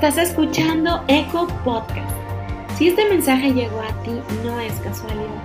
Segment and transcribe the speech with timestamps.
[0.00, 2.08] Estás escuchando Eco Podcast.
[2.76, 4.12] Si este mensaje llegó a ti,
[4.44, 5.42] no es casualidad.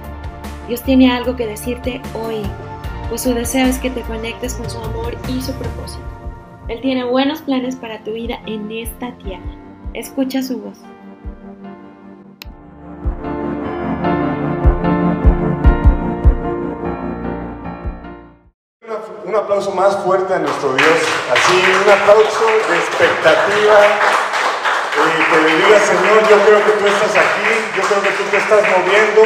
[0.67, 2.43] Dios tiene algo que decirte hoy,
[3.09, 6.03] pues su deseo es que te conectes con su amor y su propósito.
[6.67, 9.57] Él tiene buenos planes para tu vida en esta tierra.
[9.95, 10.77] Escucha su voz.
[19.25, 20.99] Un aplauso más fuerte a nuestro Dios.
[21.31, 24.32] Así, un aplauso de expectativa.
[25.33, 28.23] Y que le diga, Señor, yo creo que tú estás aquí, yo creo que tú
[28.29, 29.21] te estás moviendo,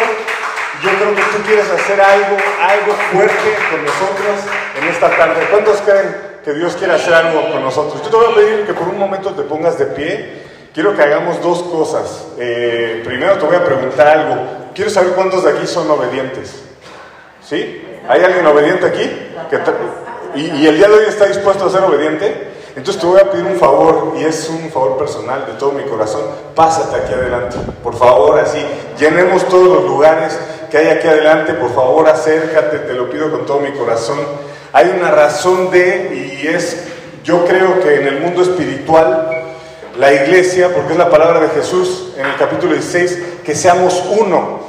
[0.81, 4.35] yo creo que tú quieres hacer algo, algo fuerte con nosotros
[4.79, 5.48] en esta tarde.
[5.51, 6.15] ¿Cuántos creen
[6.45, 8.01] que Dios quiere hacer algo con nosotros?
[8.03, 10.48] Yo te voy a pedir que por un momento te pongas de pie.
[10.73, 12.27] Quiero que hagamos dos cosas.
[12.37, 14.71] Eh, primero te voy a preguntar algo.
[14.76, 16.63] Quiero saber cuántos de aquí son obedientes.
[17.43, 17.84] ¿Sí?
[18.07, 19.12] ¿Hay alguien obediente aquí?
[20.35, 22.57] y, y, el día de hoy está dispuesto a ser obediente?
[22.77, 25.83] Entonces te voy a pedir un favor, y es un favor personal de todo mi
[25.85, 26.21] corazón.
[26.53, 27.57] Pásate aquí adelante.
[27.83, 28.63] Por favor, así.
[28.99, 30.37] Llenemos todos los lugares
[30.70, 31.55] que hay aquí adelante.
[31.55, 34.20] Por favor, acércate, te lo pido con todo mi corazón.
[34.73, 36.83] Hay una razón de, y es,
[37.23, 39.27] yo creo que en el mundo espiritual,
[39.98, 44.59] la iglesia, porque es la palabra de Jesús en el capítulo 16, que seamos uno.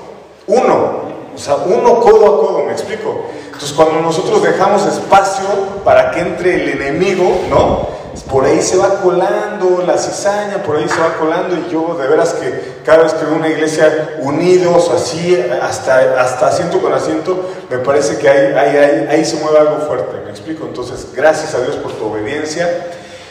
[0.46, 1.08] Uno.
[1.34, 3.26] O sea, uno codo a codo, me explico.
[3.44, 5.46] Entonces, cuando nosotros dejamos espacio
[5.84, 7.97] para que entre el enemigo, ¿no?
[8.22, 12.08] Por ahí se va colando la cizaña, por ahí se va colando, y yo de
[12.08, 17.50] veras que cada vez que veo una iglesia unidos, así, hasta, hasta asiento con asiento,
[17.70, 20.66] me parece que ahí, ahí, ahí se mueve algo fuerte, ¿me explico?
[20.66, 22.86] Entonces, gracias a Dios por tu obediencia.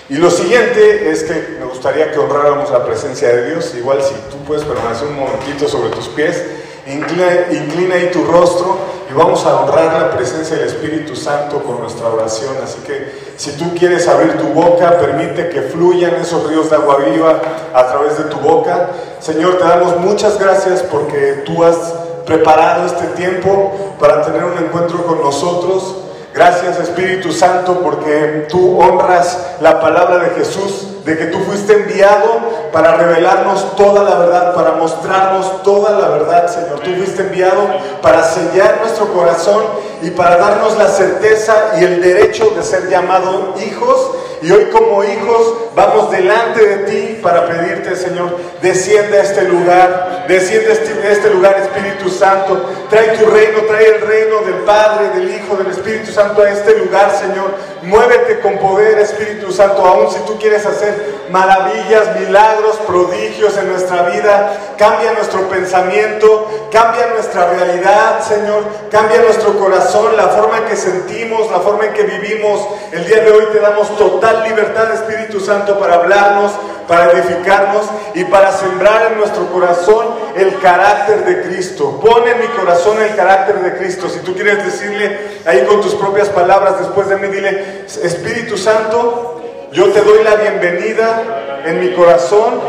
[0.10, 4.14] Y lo siguiente es que me gustaría que honráramos la presencia de Dios, igual si
[4.32, 6.44] tú puedes permanecer un momentito sobre tus pies.
[6.86, 8.78] Inclina, inclina, ahí tu rostro
[9.10, 12.56] y vamos a honrar la presencia del Espíritu Santo con nuestra oración.
[12.64, 16.98] Así que si tú quieres abrir tu boca, permite que fluyan esos ríos de agua
[16.98, 17.42] viva
[17.74, 18.90] a través de tu boca.
[19.20, 21.78] Señor, te damos muchas gracias porque tú has
[22.26, 26.04] preparado este tiempo para tener un encuentro con nosotros.
[26.34, 32.70] Gracias Espíritu Santo porque tú honras la palabra de Jesús de que tú fuiste enviado
[32.74, 36.82] para revelarnos toda la verdad, para mostrarnos toda la verdad, Señor.
[36.82, 37.66] Tú fuiste enviado
[38.02, 39.64] para sellar nuestro corazón
[40.02, 44.12] y para darnos la certeza y el derecho de ser llamados hijos.
[44.42, 50.26] Y hoy como hijos vamos delante de ti para pedirte, Señor, desciende a este lugar,
[50.28, 52.70] desciende a este, este lugar, Espíritu Santo.
[52.90, 56.78] Trae tu reino, trae el reino del Padre, del Hijo, del Espíritu Santo a este
[56.78, 57.56] lugar, Señor.
[57.82, 60.97] Muévete con poder, Espíritu Santo, aún si tú quieres hacer
[61.30, 64.76] maravillas, milagros, prodigios en nuestra vida.
[64.78, 68.64] Cambia nuestro pensamiento, cambia nuestra realidad, Señor.
[68.92, 72.68] Cambia nuestro corazón, la forma en que sentimos, la forma en que vivimos.
[72.92, 76.52] El día de hoy te damos total libertad, Espíritu Santo, para hablarnos,
[76.88, 82.00] para edificarnos y para sembrar en nuestro corazón el carácter de Cristo.
[82.00, 84.08] Pon en mi corazón el carácter de Cristo.
[84.10, 89.37] Si tú quieres decirle ahí con tus propias palabras después de mí, dile, Espíritu Santo,
[89.72, 92.60] yo te doy la bienvenida en mi corazón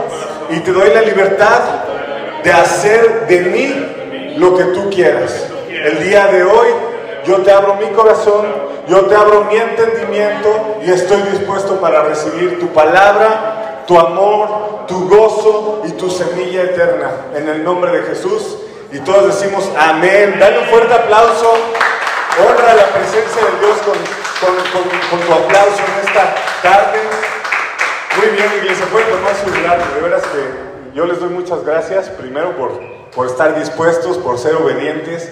[0.50, 1.60] y te doy la libertad
[2.42, 5.46] de hacer de mí lo que tú quieras.
[5.68, 6.68] El día de hoy
[7.24, 8.46] yo te abro mi corazón,
[8.88, 15.08] yo te abro mi entendimiento y estoy dispuesto para recibir tu palabra, tu amor, tu
[15.08, 17.10] gozo y tu semilla eterna.
[17.34, 18.58] En el nombre de Jesús.
[18.90, 20.36] Y todos decimos amén.
[20.40, 21.52] Dale un fuerte aplauso.
[22.40, 26.98] Honra la presencia de Dios con con, tu aplauso en esta tarde.
[28.16, 29.94] Muy bien, iglesia, pueden tomar su lugar.
[29.94, 32.80] De veras que yo les doy muchas gracias, primero por,
[33.14, 35.30] por estar dispuestos, por ser obedientes.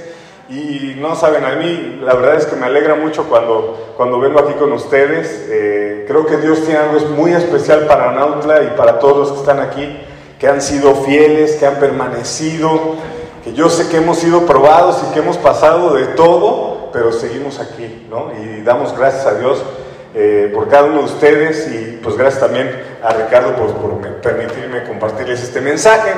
[0.48, 4.40] Y no saben, a mí la verdad es que me alegra mucho cuando, cuando vengo
[4.40, 5.46] aquí con ustedes.
[5.48, 9.38] Eh, creo que Dios tiene algo muy especial para Nautla y para todos los que
[9.40, 9.98] están aquí,
[10.38, 12.94] que han sido fieles, que han permanecido,
[13.42, 17.60] que yo sé que hemos sido probados y que hemos pasado de todo, pero seguimos
[17.60, 18.32] aquí, ¿no?
[18.32, 19.62] Y damos gracias a Dios
[20.14, 22.70] eh, por cada uno de ustedes y pues gracias también
[23.02, 26.10] a Ricardo por, permitirme compartirles este mensaje.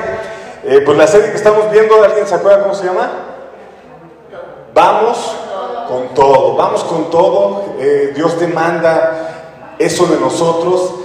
[0.63, 3.09] Eh, pues la serie que estamos viendo, ¿alguien se acuerda cómo se llama?
[4.73, 5.35] Vamos
[5.89, 7.75] con todo, vamos con todo.
[7.77, 10.95] Eh, Dios demanda eso de nosotros.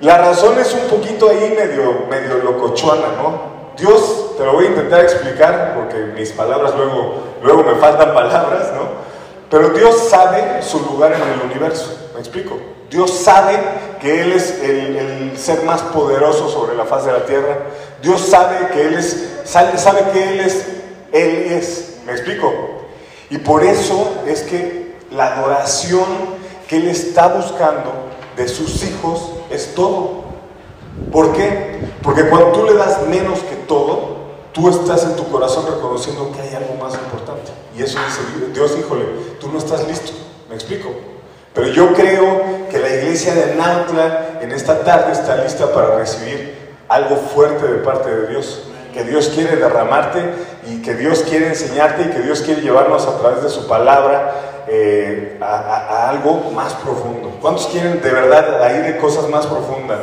[0.00, 3.60] La razón es un poquito ahí medio, medio locochuana, ¿no?
[3.76, 8.72] Dios, te lo voy a intentar explicar porque mis palabras luego, luego me faltan palabras,
[8.74, 9.09] ¿no?
[9.50, 12.10] Pero Dios sabe su lugar en el universo.
[12.14, 12.56] ¿Me explico?
[12.88, 13.58] Dios sabe
[14.00, 17.58] que Él es el, ser más poderoso sobre la faz de la tierra.
[18.00, 20.66] Dios sabe que Él es, sabe, sabe que Él es,
[21.12, 21.98] Él es.
[22.06, 22.52] ¿Me explico?
[23.28, 26.06] Y por eso es que la adoración
[26.68, 27.92] que Él está buscando
[28.36, 30.24] de sus hijos es todo.
[31.10, 31.80] ¿Por qué?
[32.02, 34.19] Porque cuando tú le das menos que todo,
[34.52, 37.52] tú estás en tu corazón reconociendo que hay algo más importante.
[37.76, 39.04] Y eso dice Dios, híjole,
[39.40, 40.12] tú no estás listo.
[40.48, 40.90] ¿Me explico?
[41.54, 46.58] Pero yo creo que la iglesia de Nautla en esta tarde está lista para recibir
[46.88, 48.62] algo fuerte de parte de Dios.
[48.92, 50.20] Que Dios quiere derramarte
[50.66, 54.64] y que Dios quiere enseñarte y que Dios quiere llevarnos a través de su palabra
[54.68, 57.36] eh, a, algo más profundo.
[57.40, 59.98] ¿Cuántos quieren de verdad ir de cosas más profundas?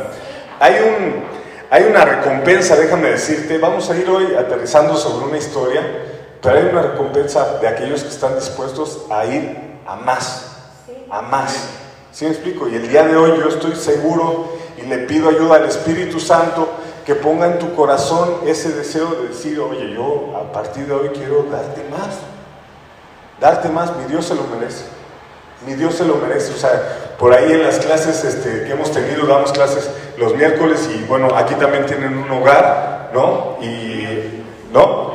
[0.60, 1.24] Hay, un,
[1.70, 5.82] hay una recompensa, déjame decirte, vamos a ir hoy aterrizando sobre una historia,
[6.40, 10.56] pero hay una recompensa de aquellos que están dispuestos a ir a más,
[11.10, 11.68] a más.
[12.10, 12.68] ¿Sí me explico?
[12.68, 16.68] Y el día de hoy yo estoy seguro y le pido ayuda al Espíritu Santo
[17.04, 21.08] que ponga en tu corazón ese deseo de decir, oye, yo a partir de hoy
[21.10, 22.18] quiero darte más.
[23.40, 24.84] Darte más, mi Dios se lo merece.
[25.66, 26.52] Mi Dios se lo merece.
[26.52, 30.88] O sea, por ahí en las clases este, que hemos tenido, damos clases los miércoles
[30.94, 33.58] y bueno, aquí también tienen un hogar, ¿no?
[33.60, 35.08] Y, ¿no?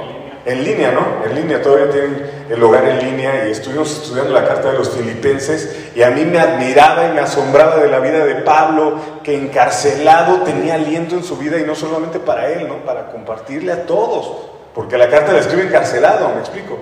[0.45, 1.23] En línea, ¿no?
[1.25, 4.89] En línea, todavía tienen el hogar en línea y estuvimos estudiando la carta de los
[4.89, 9.35] filipenses y a mí me admiraba y me asombraba de la vida de Pablo, que
[9.35, 12.83] encarcelado tenía aliento en su vida y no solamente para él, ¿no?
[12.83, 16.77] Para compartirle a todos, porque la carta la escribe encarcelado, me explico.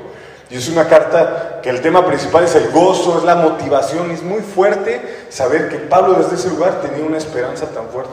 [0.51, 4.21] Y es una carta que el tema principal es el gozo, es la motivación, es
[4.21, 8.11] muy fuerte saber que Pablo desde ese lugar tenía una esperanza tan fuerte,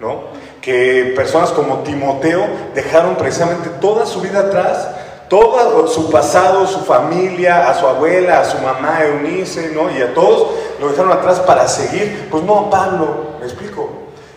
[0.00, 0.22] ¿no?
[0.62, 2.42] Que personas como Timoteo
[2.74, 4.88] dejaron precisamente toda su vida atrás,
[5.28, 9.94] todo su pasado, su familia, a su abuela, a su mamá Eunice, ¿no?
[9.94, 12.28] Y a todos lo dejaron atrás para seguir.
[12.30, 13.90] Pues no, Pablo, me explico.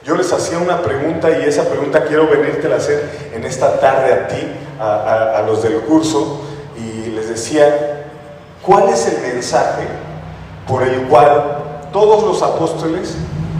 [0.04, 4.14] Yo les hacía una pregunta y esa pregunta quiero venirte a hacer en esta tarde
[4.14, 4.52] a ti,
[4.82, 6.47] a, a los del curso
[7.30, 8.06] decía,
[8.62, 9.88] ¿cuál es el mensaje
[10.68, 13.16] por el cual todos los apóstoles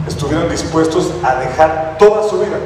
[0.06, 2.58] estuvieron dispuestos a dejar toda su vida?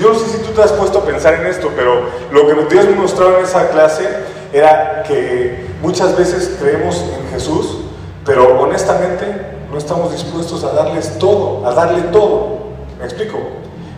[0.00, 2.74] yo no sé si tú te has puesto a pensar en esto, pero lo que
[2.74, 4.08] Dios me mostró en esa clase
[4.52, 7.78] era que muchas veces creemos en Jesús,
[8.24, 9.26] pero honestamente
[9.70, 12.58] no estamos dispuestos a darles todo, a darle todo.
[12.98, 13.38] ¿Me explico?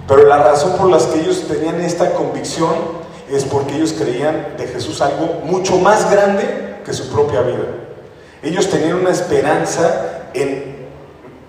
[0.09, 2.75] Pero la razón por la que ellos tenían esta convicción
[3.31, 7.67] es porque ellos creían de Jesús algo mucho más grande que su propia vida.
[8.43, 10.87] Ellos tenían una esperanza en,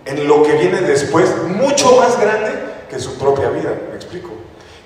[0.05, 2.51] en lo que viene después, mucho más grande
[2.89, 4.29] que su propia vida, me explico.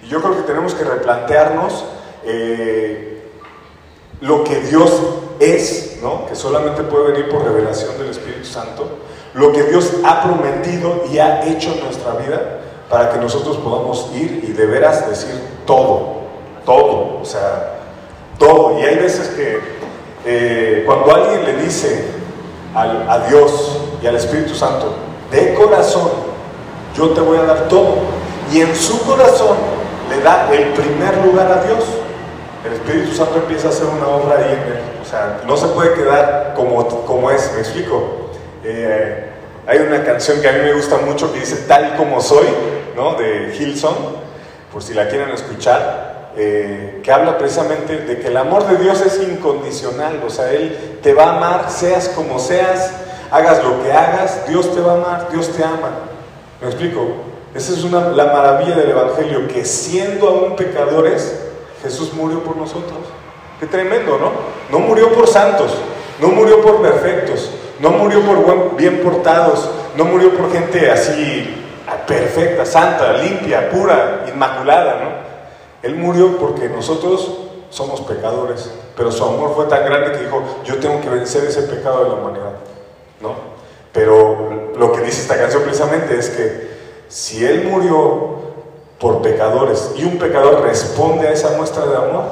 [0.04, 1.86] Y yo creo que tenemos que replantearnos
[2.26, 3.22] eh,
[4.20, 4.92] lo que Dios
[5.40, 6.26] es, ¿no?
[6.28, 8.88] que solamente puede venir por revelación del Espíritu Santo,
[9.34, 12.60] lo que Dios ha prometido y ha hecho en nuestra vida
[12.90, 15.34] para que nosotros podamos ir y de veras decir
[15.66, 16.21] todo,
[16.66, 17.80] todo, o sea,
[18.38, 18.80] todo.
[18.80, 19.60] Y hay veces que
[20.26, 22.06] eh, cuando alguien le dice
[22.74, 24.96] a Dios y al Espíritu Santo,
[25.30, 26.10] de corazón,
[26.96, 27.96] yo te voy a dar todo,
[28.52, 29.58] y en su corazón
[30.10, 31.84] le da el primer lugar a Dios,
[32.66, 34.82] el Espíritu Santo empieza a hacer una obra ahí en él.
[35.02, 38.30] O sea, no se puede quedar como, como es, me explico.
[38.64, 39.30] Eh,
[39.66, 42.48] hay una canción que a mí me gusta mucho que dice Tal como soy,
[42.96, 43.16] ¿no?
[43.16, 43.96] De Hilson,
[44.72, 46.11] por si la quieren escuchar.
[46.38, 51.00] Eh, que habla precisamente de que el amor de Dios es incondicional, o sea, Él
[51.04, 52.92] te va a amar, seas como seas,
[53.32, 55.90] hagas lo que hagas, Dios te va a amar, Dios te ama.
[56.62, 57.16] ¿Me explico?
[57.54, 61.42] Esa es la maravilla del Evangelio, que siendo aún pecadores,
[61.84, 63.00] Jesús murió por nosotros.
[63.60, 64.32] Qué tremendo, ¿no?
[64.72, 65.74] No murió por santos,
[66.22, 71.58] no murió por perfectos, no murió por bien portados, no murió por gente así
[72.08, 75.31] perfecta, santa, limpia, pura, inmaculada, ¿no?
[75.84, 77.32] Él murió porque nosotros
[77.70, 81.64] somos pecadores, pero su amor fue tan grande que dijo, yo tengo que vencer ese
[81.64, 82.54] pecado de la humanidad,
[83.22, 83.34] ¿no?
[83.94, 86.72] Pero lo que dice esta canción precisamente es que
[87.08, 88.42] si Él murió
[89.00, 92.24] por pecadores y un pecador responde a esa muestra de amor,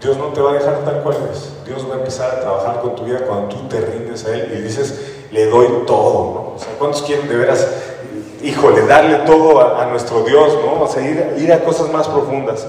[0.00, 1.64] Dios no te va a dejar tal cual es.
[1.64, 4.52] Dios va a empezar a trabajar con tu vida cuando tú te rindes a Él
[4.58, 6.40] y dices, le doy todo, ¿no?
[6.40, 7.66] O ¿cuántos quieren de veras
[8.44, 10.82] híjole, darle todo a, nuestro Dios, ¿no?
[10.82, 12.66] O sea, ir, a cosas más profundas.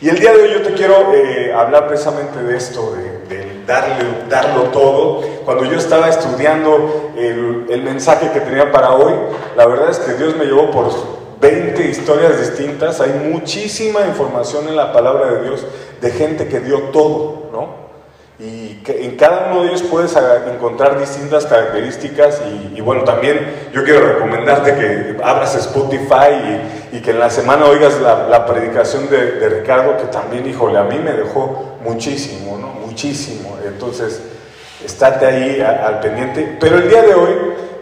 [0.00, 2.94] Y el día de hoy yo te quiero eh, hablar precisamente de esto,
[3.28, 5.22] de, darle, darlo todo.
[5.44, 9.12] Cuando yo estaba estudiando el, el, mensaje que tenía para hoy,
[9.56, 10.88] la verdad es que Dios me llevó por
[11.40, 13.00] 20 historias distintas.
[13.00, 15.66] Hay muchísima información en la palabra de Dios
[16.00, 17.87] de gente que dio todo, ¿no?
[18.40, 20.14] Y que en cada uno de ellos puedes
[20.52, 22.40] encontrar distintas características
[22.72, 23.40] y, bueno, también
[23.72, 26.60] yo quiero recomendarte que abras Spotify
[26.92, 30.98] y, que en la semana oigas la, predicación de, Ricardo, que también, híjole, a mí
[30.98, 32.68] me dejó muchísimo, ¿no?
[32.86, 33.58] Muchísimo.
[33.66, 34.22] Entonces,
[34.84, 36.56] estate ahí al pendiente.
[36.60, 37.34] Pero el día de hoy,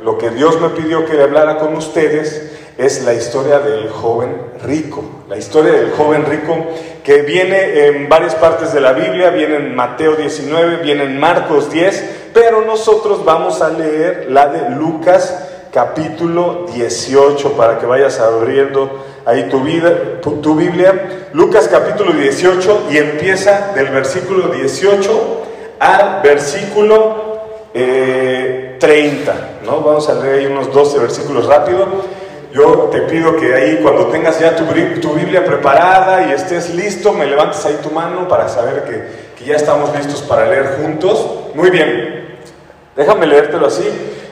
[0.03, 5.05] lo que Dios me pidió que hablara con ustedes es la historia del joven rico.
[5.29, 6.67] La historia del joven rico
[7.07, 11.71] que viene en varias partes de la Biblia, viene en Mateo 19, viene en Marcos
[11.71, 19.05] 10, pero nosotros vamos a leer la de Lucas capítulo 18 para que vayas abriendo
[19.25, 21.29] ahí tu, vida, tu, Biblia.
[21.33, 25.43] Lucas capítulo 18 y empieza del versículo 18
[25.79, 27.37] al versículo
[27.73, 28.83] 30.
[28.83, 29.81] Eh, ¿no?
[29.81, 31.87] Vamos a leer ahí unos 12 versículos rápido.
[32.57, 34.65] Yo te pido que ahí cuando tengas ya tu,
[35.13, 39.57] Biblia preparada y estés listo, me levantes ahí tu mano para saber que, que ya
[39.57, 41.51] estamos listos para leer juntos.
[41.55, 42.39] Muy bien,
[42.97, 43.85] déjame leértelo así.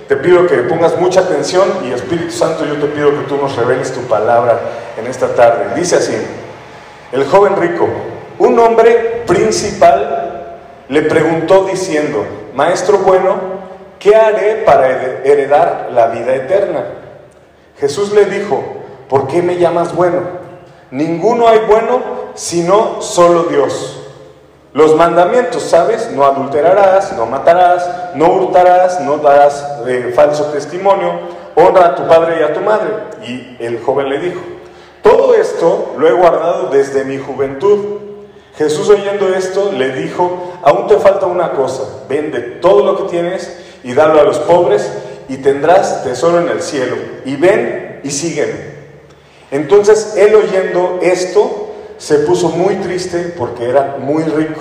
[0.09, 3.55] Te pido que pongas mucha atención y Espíritu Santo yo te pido que tú nos
[3.57, 4.59] reveles tu palabra
[4.99, 5.75] en esta tarde.
[5.77, 6.17] Dice así,
[7.13, 7.87] el joven rico,
[8.39, 13.37] un hombre principal le preguntó diciendo, Maestro bueno,
[13.99, 14.89] ¿qué haré para
[15.25, 17.04] heredar la vida eterna?
[17.79, 18.63] Jesús le dijo,
[19.09, 20.21] ¿por qué me llamas bueno?
[20.91, 24.01] Ninguno hay bueno sino solo Dios.
[24.73, 26.11] Los mandamientos, ¿sabes?
[26.11, 31.13] No adulterarás, no matarás, no hurtarás, no darás eh, falso testimonio,
[31.55, 32.93] honra a tu padre y a tu madre.
[33.25, 34.41] Y el joven le dijo,
[35.03, 37.79] todo esto lo he guardado desde mi juventud.
[38.57, 43.57] Jesús oyendo esto le dijo, aún te falta una cosa, vende todo lo que tienes
[43.85, 44.91] y dalo a los pobres
[45.29, 46.97] y tendrás tesoro en el cielo.
[47.25, 48.75] Y ven y sígueme.
[49.51, 54.61] Entonces él oyendo esto, se puso muy triste porque era muy rico.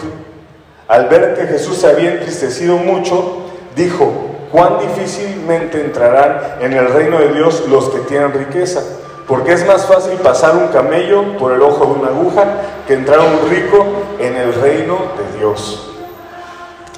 [0.88, 3.44] Al ver que Jesús se había entristecido mucho,
[3.76, 4.12] dijo,
[4.52, 8.84] cuán difícilmente entrarán en el reino de Dios los que tienen riqueza,
[9.28, 12.44] porque es más fácil pasar un camello por el ojo de una aguja
[12.88, 13.84] que entrar un rico
[14.20, 15.90] en el reino de Dios.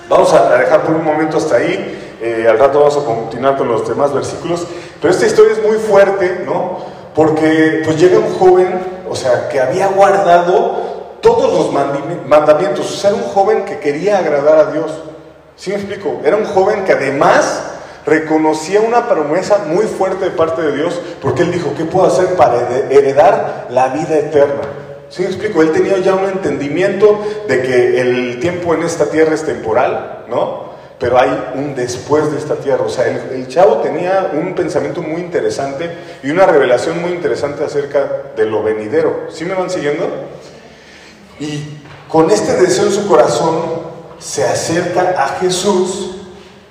[0.10, 3.68] Vamos a dejar por un momento hasta ahí, eh, al rato vamos a continuar con
[3.68, 4.66] los demás versículos,
[5.02, 6.96] pero esta historia es muy fuerte, ¿no?
[7.14, 10.76] Porque pues llega un joven o sea, que había guardado
[11.22, 11.72] todos los
[12.28, 12.86] mandamientos.
[12.86, 14.92] O sea, era un joven que quería agradar a Dios.
[15.56, 16.20] ¿Sí me explico?
[16.24, 17.64] Era un joven que además
[18.06, 22.36] reconocía una promesa muy fuerte de parte de Dios, porque él dijo, ¿qué puedo hacer
[22.36, 24.64] para heredar la vida eterna?
[25.10, 25.62] ¿Sí me explico?
[25.62, 30.75] Él tenía ya un entendimiento de que el tiempo en esta tierra es temporal, ¿no?
[31.00, 32.84] Pero hay un después de esta tierra.
[32.84, 35.90] O sea, el, chavo tenía un pensamiento muy interesante
[36.24, 39.28] y una revelación muy interesante acerca de lo venidero.
[39.30, 40.08] ¿Sí me van siguiendo?
[41.40, 46.16] Y con este deseo en su corazón se acerca a Jesús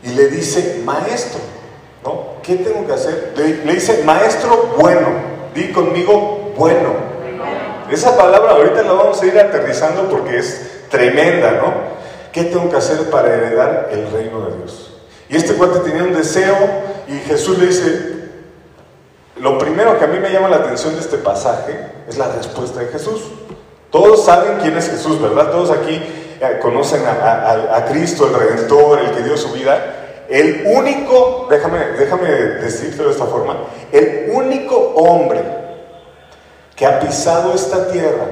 [0.02, 1.40] y le dice, maestro,
[2.02, 2.42] ¿no?
[2.42, 3.34] ¿Qué tengo que hacer?
[3.36, 5.08] Le, le dice, maestro bueno,
[5.54, 7.14] di conmigo bueno.
[7.90, 11.94] Esa palabra ahorita la vamos a ir aterrizando porque es tremenda, ¿no?
[12.34, 14.92] ¿Qué tengo que hacer para heredar el reino de Dios?
[15.28, 16.56] Y este cuate tenía un deseo
[17.06, 18.14] y Jesús le dice,
[19.36, 22.80] lo primero que a mí me llama la atención de este pasaje es la respuesta
[22.80, 23.22] de Jesús.
[23.88, 25.52] Todos saben quién es Jesús, ¿verdad?
[25.52, 30.24] Todos aquí eh, conocen a, Cristo, el Redentor, el que dio su vida.
[30.28, 33.58] El único, déjame, déjame decirte de esta forma,
[33.92, 35.40] el único hombre
[36.74, 38.26] que ha pisado esta tierra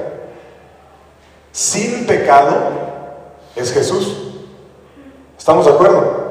[1.53, 2.92] sin pecado
[3.55, 4.17] es Jesús.
[5.37, 6.23] ¿Estamos de acuerdo?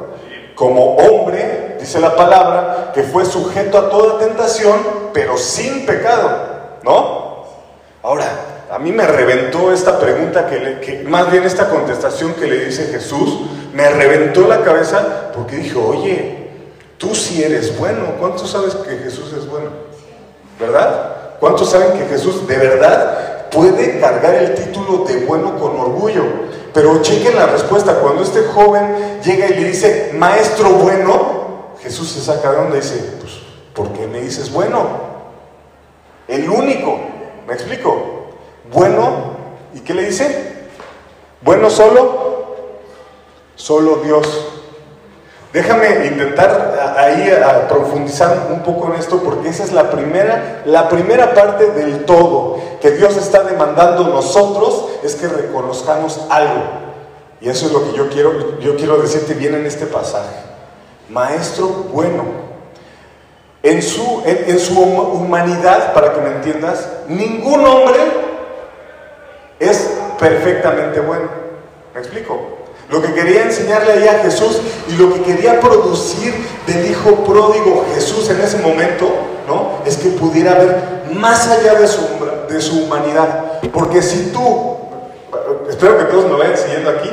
[0.54, 4.78] Como hombre, dice la palabra, que fue sujeto a toda tentación,
[5.12, 6.30] pero sin pecado,
[6.82, 7.44] ¿no?
[8.02, 8.26] Ahora,
[8.70, 13.40] a mí me reventó esta pregunta, que, más bien esta contestación que le dice Jesús,
[13.74, 16.48] me reventó la cabeza porque dijo, oye,
[16.96, 19.68] tú sí eres bueno, ¿cuántos sabes que Jesús es bueno?
[20.58, 21.36] ¿Verdad?
[21.38, 26.24] ¿Cuántos saben que Jesús de verdad puede cargar el título de bueno con orgullo?
[26.72, 27.96] Pero chequen la respuesta.
[27.96, 33.16] Cuando este joven llega y le dice, maestro bueno, Jesús se saca de onda dice,
[33.20, 33.32] pues,
[33.74, 35.12] ¿por qué me dices bueno?
[36.28, 36.98] El único,
[37.46, 38.26] ¿me explico?
[38.72, 39.36] Bueno,
[39.74, 40.68] ¿y qué le dice?
[41.42, 42.46] Bueno solo,
[43.56, 44.61] solo Dios.
[45.52, 47.30] Déjame intentar ahí
[47.68, 52.58] profundizar un poco en esto porque esa es la primera, la primera parte del todo
[52.80, 56.62] que Dios está demandando nosotros es que reconozcamos algo.
[57.42, 60.36] Y eso es lo que yo quiero, yo quiero decirte bien en este pasaje.
[61.10, 62.24] Maestro bueno.
[63.62, 68.00] En su, en su humanidad, para que me entiendas, ningún hombre
[69.60, 71.28] es perfectamente bueno.
[71.94, 72.61] ¿Me explico?
[72.92, 76.34] Lo que quería enseñarle ahí a Jesús y lo que quería producir
[76.66, 79.10] del Hijo pródigo Jesús en ese momento,
[79.48, 79.78] ¿no?
[79.86, 82.02] Es que pudiera ver más allá de su,
[82.50, 83.62] de su humanidad.
[83.72, 84.76] Porque si tú,
[85.70, 87.08] espero que todos me vayan siguiendo aquí,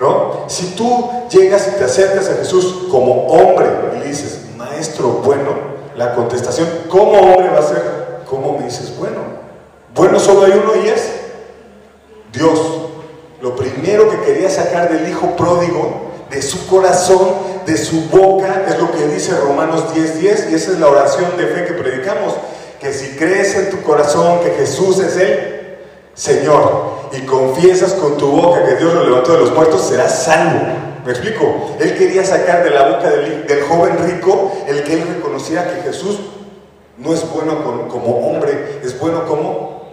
[0.00, 0.44] ¿no?
[0.48, 3.66] Si tú llegas y te acercas a Jesús como hombre
[3.96, 5.50] y le dices, maestro bueno,
[5.94, 7.82] la contestación, ¿cómo hombre va a ser?
[8.30, 9.18] ¿Cómo me dices bueno?
[9.94, 11.02] Bueno solo hay uno y es
[12.32, 12.77] Dios.
[13.40, 17.28] Lo primero que quería sacar del hijo pródigo, de su corazón,
[17.66, 21.46] de su boca, es lo que dice Romanos 10:10 y esa es la oración de
[21.46, 22.34] fe que predicamos,
[22.80, 25.78] que si crees en tu corazón que Jesús es el
[26.14, 30.88] Señor y confiesas con tu boca que Dios lo levantó de los muertos, serás salvo.
[31.04, 31.76] ¿Me explico?
[31.78, 36.18] Él quería sacar de la boca del, joven rico el que él reconociera que Jesús
[36.98, 39.90] no es bueno como, hombre, es bueno como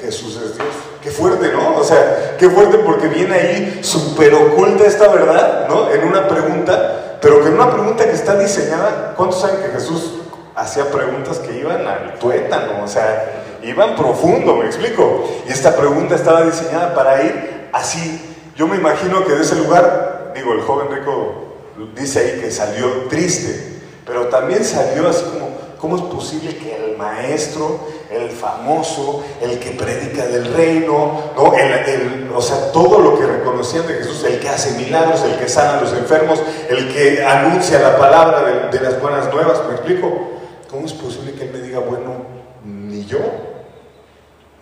[0.00, 0.85] Jesús es Dios.
[1.06, 1.76] Qué fuerte, ¿no?
[1.76, 5.88] O sea, qué fuerte porque viene ahí súper oculta esta verdad, ¿no?
[5.88, 10.14] En una pregunta, pero que en una pregunta que está diseñada, ¿cuántos saben que Jesús
[10.56, 12.82] hacía preguntas que iban al tuétano?
[12.82, 15.30] O sea, iban profundo, me explico.
[15.48, 18.20] Y esta pregunta estaba diseñada para ir así.
[18.56, 21.54] Yo me imagino que de ese lugar, digo, el joven rico
[21.94, 26.96] dice ahí que salió triste, pero también salió así como, ¿cómo es posible que el
[26.96, 27.80] maestro,
[28.10, 31.54] el famoso, el que predica del reino, ¿no?
[31.54, 35.48] el, o sea, todo lo que reconocían de Jesús, el que hace milagros, el que
[35.48, 39.74] sana a los enfermos, el que anuncia la palabra de, de las buenas nuevas, ¿me
[39.74, 40.30] explico?
[40.70, 42.24] ¿Cómo es posible que él me diga, bueno,
[42.64, 43.18] ni yo?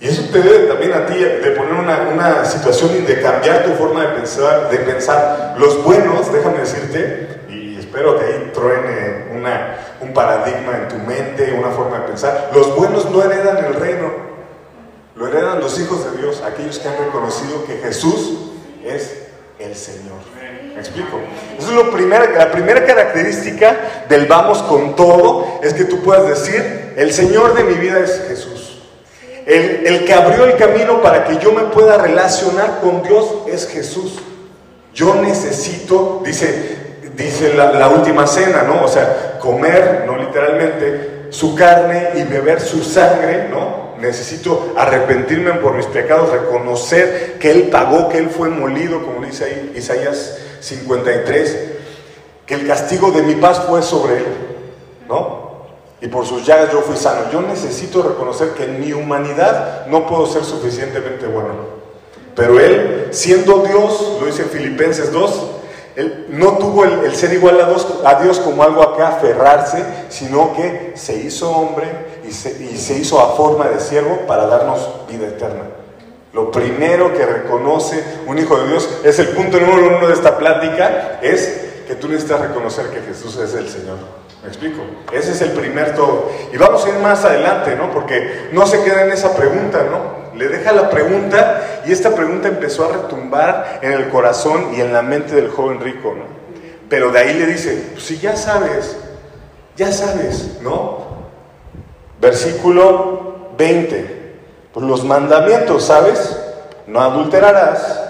[0.01, 3.65] Y eso te debe también a ti de poner una, una, situación y de cambiar
[3.65, 5.55] tu forma de pensar, de pensar.
[5.59, 7.44] Los buenos, déjame decirte,
[7.95, 12.75] espero que ahí truene una, un paradigma en tu mente, una forma de pensar, los
[12.75, 14.11] buenos no heredan el reino,
[15.15, 18.51] lo heredan los hijos de Dios, aquellos que han reconocido que Jesús
[18.85, 19.29] es
[19.61, 20.19] el Señor.
[20.75, 21.21] ¿Me explico?
[21.57, 23.77] Eso es lo primero, la primera característica
[24.09, 28.25] del vamos con todo, es que tú puedas decir, el Señor de mi vida es
[28.27, 28.83] Jesús.
[29.47, 34.19] El, que abrió el camino para que yo me pueda relacionar con Dios es Jesús.
[34.93, 36.84] Yo necesito, dice,
[37.17, 38.85] dice la, última cena, ¿no?
[38.85, 43.95] O sea, comer, no literalmente, su carne y beber su sangre, ¿no?
[43.99, 49.45] Necesito arrepentirme por mis pecados, reconocer que Él pagó, que Él fue molido, como dice
[49.45, 51.59] ahí Isaías 53,
[52.47, 54.27] que el castigo de mi paz fue sobre Él,
[55.09, 55.45] ¿no?
[56.05, 57.31] y por sus llagas yo fui sano.
[57.33, 61.55] Yo necesito reconocer que en mi humanidad no puedo ser suficientemente bueno.
[62.37, 65.47] Pero Él, siendo Dios, lo dice en Filipenses 2,
[65.97, 70.55] Él no tuvo el, ser igual a a Dios, como algo a que aferrarse, sino
[70.55, 71.87] que se hizo hombre
[72.27, 75.63] y se, y se hizo a forma de siervo para darnos vida eterna.
[76.33, 80.37] Lo primero que reconoce un hijo de Dios es el punto número uno de esta
[80.37, 83.99] plática, es que tú necesitas reconocer que Jesús es el Señor.
[84.43, 84.83] ¿Me explico?
[85.13, 86.31] Ese es el primer todo.
[86.53, 87.93] Y vamos a ir más adelante, ¿no?
[87.93, 90.24] Porque no se queda en esa pregunta, ¿no?
[90.37, 94.93] Le deja la pregunta y esta pregunta empezó a retumbar en el corazón y en
[94.93, 96.25] la mente del joven rico, ¿no?
[96.89, 98.97] Pero de ahí le dice, pues si ya sabes,
[99.77, 101.05] ya sabes, ¿no?
[102.21, 104.35] Versículo 20.
[104.73, 106.37] Pues los mandamientos, ¿sabes?
[106.87, 108.01] No adulterarás,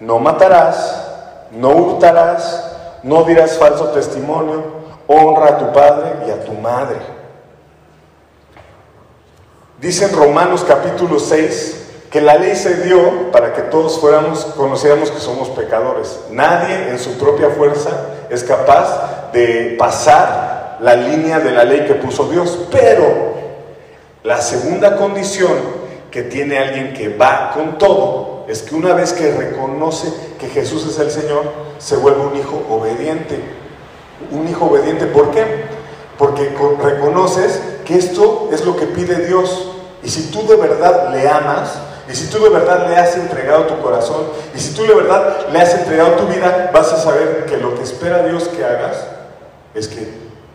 [0.00, 1.08] no matarás,
[1.50, 6.98] no hurtarás, no dirás falso testimonio honra a tu padre y a tu madre.
[9.82, 15.10] Dice en Romanos capítulo 6 que la ley se dio para que todos fuéramos, conociéramos
[15.10, 16.20] que somos pecadores.
[16.30, 17.90] Nadie en su propia fuerza
[18.30, 22.60] es capaz de pasar la línea de la ley que puso Dios.
[22.70, 23.34] Pero
[24.22, 25.52] la segunda condición
[26.12, 30.86] que tiene alguien que va con todo es que una vez que reconoce que Jesús
[30.86, 31.42] es el Señor,
[31.78, 33.62] se vuelve un hijo obediente
[34.30, 35.06] un hijo obediente.
[35.06, 35.44] ¿Por qué?
[36.18, 39.71] Porque reconoces que esto es lo que pide Dios.
[40.02, 41.74] Y si tú de verdad le amas,
[42.10, 45.46] y si tú de verdad le has entregado tu corazón, y si tú de verdad
[45.52, 49.06] le has entregado tu vida, vas a saber que lo que espera Dios que hagas
[49.74, 50.08] es que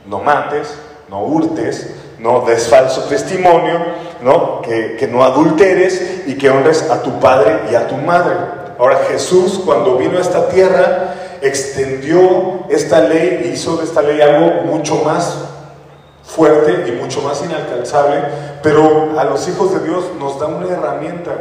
[0.05, 0.73] no mates,
[1.09, 1.87] no hurtes,
[2.19, 3.79] no des falso testimonio,
[4.21, 4.61] ¿no?
[4.61, 8.35] Que, que no adulteres y que honres a tu padre y a tu madre.
[8.77, 14.21] Ahora Jesús cuando vino a esta tierra extendió esta ley e hizo de esta ley
[14.21, 15.37] algo mucho más
[16.27, 18.21] fuerte y mucho más inalcanzable,
[18.61, 21.31] pero a los hijos de Dios nos da una herramienta.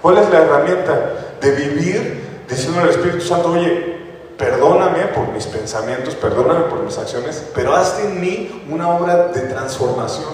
[0.00, 1.12] ¿Cuál es la herramienta?
[1.40, 3.98] De vivir diciendo al Espíritu Santo, oye,
[4.36, 9.42] perdóname por mis pensamientos, perdóname por mis acciones, pero haz en mí una obra de
[9.42, 10.30] transformación.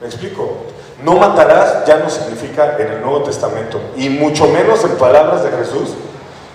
[0.00, 0.56] ¿Me explico?
[1.04, 5.50] No matarás ya no significa en el Nuevo Testamento, y mucho menos en palabras de
[5.50, 5.94] Jesús,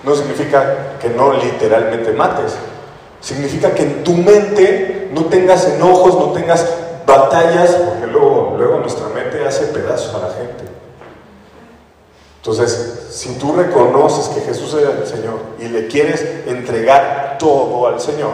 [0.02, 2.54] no significa que no literalmente mates.
[3.20, 6.66] Significa que en tu mente no tengas enojos, no tengas
[7.06, 10.64] batallas, porque luego, luego nuestra mente hace pedazos a la gente.
[12.38, 18.00] Entonces, si tú reconoces que Jesús es el Señor y le quieres entregar todo al
[18.00, 18.32] Señor,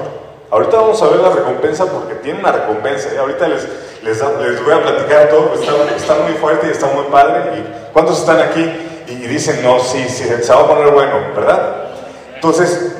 [0.51, 3.13] ahorita vamos a ver la recompensa porque tiene una recompensa.
[3.15, 3.19] ¿eh?
[3.19, 3.69] Ahorita les,
[4.03, 4.21] les,
[4.65, 7.59] voy a platicar todo, está, está, muy fuerte y está muy padre.
[7.59, 8.69] ¿Y ¿Cuántos están aquí
[9.07, 11.91] y, dicen, no, sí, sí, se va a poner bueno, ¿verdad?
[12.35, 12.97] Entonces,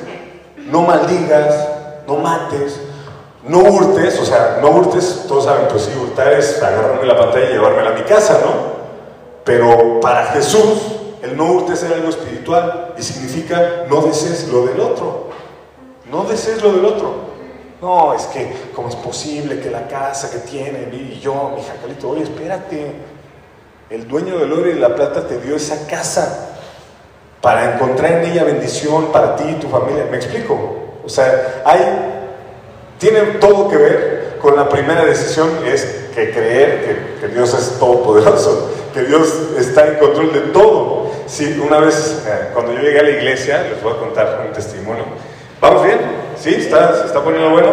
[0.57, 1.67] no maldigas,
[2.07, 2.79] no mates,
[3.43, 7.49] no hurtes, o sea, no hurtes, todos saben, pues sí, hurtar es agarrarme la pantalla
[7.49, 8.81] y llevármela a mi casa, ¿no?
[9.43, 14.79] Pero para Jesús, el no hurtes es algo espiritual y significa no desees lo del
[14.79, 15.29] otro.
[16.11, 17.31] No desees lo del otro.
[17.81, 22.09] No, es que, ¿cómo es posible que la casa que tiene y yo, mi jacalito,
[22.09, 22.93] oye, espérate.
[23.89, 26.51] El dueño del oro y de la plata te dio esa casa
[27.41, 30.05] para encontrar en ella bendición para ti y tu familia.
[30.09, 30.53] ¿Me explico?
[31.03, 32.20] O sea, hay,
[33.01, 35.83] tiene todo que ver con la primera decisión, es
[36.13, 41.09] que creer que, que Dios es todopoderoso, que Dios está en control de todo.
[41.25, 44.53] Sí, una vez, eh, cuando yo llegué a la iglesia, les voy a contar un
[44.53, 45.03] testimonio.
[45.59, 45.99] ¿Vamos bien?
[46.39, 46.53] ¿Sí?
[46.53, 47.69] ¿Está, ¿Se está poniendo bueno?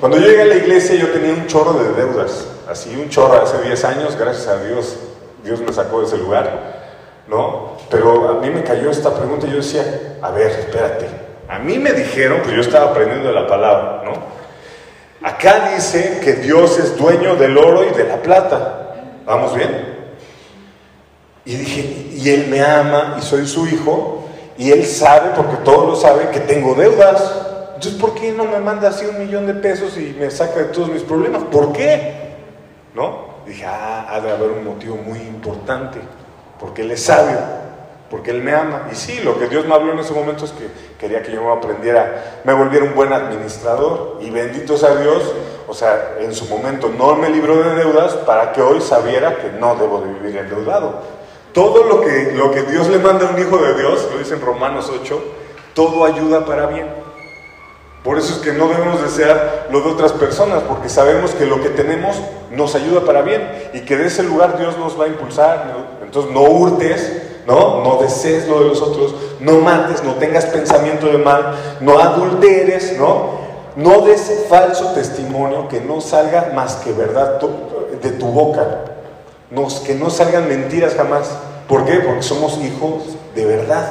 [0.00, 2.46] Cuando yo llegué a la iglesia, yo tenía un chorro de deudas.
[2.68, 4.96] Así, un chorro hace 10 años, gracias a Dios,
[5.42, 6.82] Dios me sacó de ese lugar.
[7.26, 7.78] ¿No?
[7.88, 11.06] Pero a mí me cayó esta pregunta y yo decía, a ver, espérate.
[11.48, 14.41] A mí me dijeron, pues yo estaba aprendiendo de la palabra, ¿no?
[15.22, 18.94] Acá dice que Dios es dueño del oro y de la plata.
[19.24, 19.92] ¿Vamos bien?
[21.44, 24.24] Y dije, y Él me ama y soy su hijo,
[24.56, 27.22] y Él sabe, porque todos lo saben, que tengo deudas.
[27.74, 30.64] Entonces, ¿por qué no me manda así un millón de pesos y me saca de
[30.66, 31.42] todos mis problemas?
[31.44, 32.34] ¿Por qué?
[32.94, 33.32] ¿No?
[33.46, 35.98] Dije, ah, ha de haber un motivo muy importante,
[36.60, 37.38] porque Él es sabio,
[38.12, 38.88] porque Él me ama.
[38.92, 41.42] Y sí, lo que Dios me habló en ese momento es que quería que yo
[41.42, 45.32] me aprendiera, me volviera un buen administrador, y bendito sea Dios,
[45.66, 49.52] o sea, en su momento no me libró de deudas para que hoy sabiera que
[49.58, 51.00] no debo de vivir endeudado.
[51.54, 54.34] Todo lo que, lo que Dios le manda a un hijo de Dios, lo dice
[54.34, 55.22] en Romanos 8,
[55.72, 56.88] todo ayuda para bien.
[58.04, 61.62] Por eso es que no debemos desear lo de otras personas, porque sabemos que lo
[61.62, 62.20] que tenemos
[62.50, 65.76] nos ayuda para bien y que de ese lugar Dios nos va a impulsar.
[66.02, 67.82] Entonces no hurtes, ¿no?
[67.82, 72.96] No desees lo de los otros, no mates, no tengas pensamiento de mal, no adulteres,
[72.98, 73.42] ¿no?
[73.76, 77.40] No des falso testimonio que no salga más que verdad
[78.02, 78.92] de tu boca
[79.84, 81.30] que no salgan mentiras jamás.
[81.68, 82.00] ¿Por qué?
[82.00, 83.90] Porque somos hijos de verdad.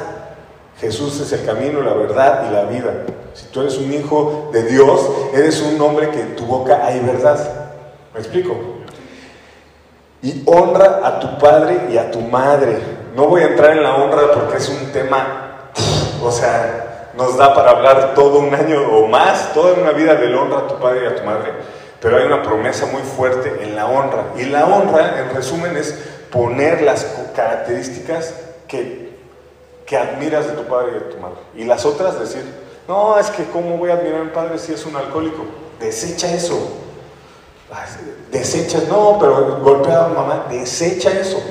[0.80, 3.04] Jesús es el camino, la verdad y la vida.
[3.34, 5.00] Si tú eres un hijo de Dios,
[5.32, 7.38] eres un hombre que en tu boca hay verdad.
[8.12, 8.56] ¿Me explico?
[10.22, 12.78] Y honra a tu padre y a tu madre.
[13.14, 15.70] No voy a entrar en la honra porque es un tema,
[16.22, 20.34] o sea, nos da para hablar todo un año o más, toda una vida del
[20.34, 21.52] honra a tu padre y a tu madre.
[22.00, 24.24] Pero hay una promesa muy fuerte en la honra.
[24.36, 25.92] Y la honra, en resumen, es
[26.30, 27.04] poner las
[27.36, 28.34] características
[28.66, 29.16] que,
[29.86, 31.36] que admiras de tu padre y de tu madre.
[31.54, 32.42] Y las otras decir,
[32.88, 35.44] no, es que cómo voy a admirar a mi padre si es un alcohólico.
[35.78, 36.78] Desecha eso.
[38.30, 41.42] Desecha, no, pero golpea a mamá, desecha eso.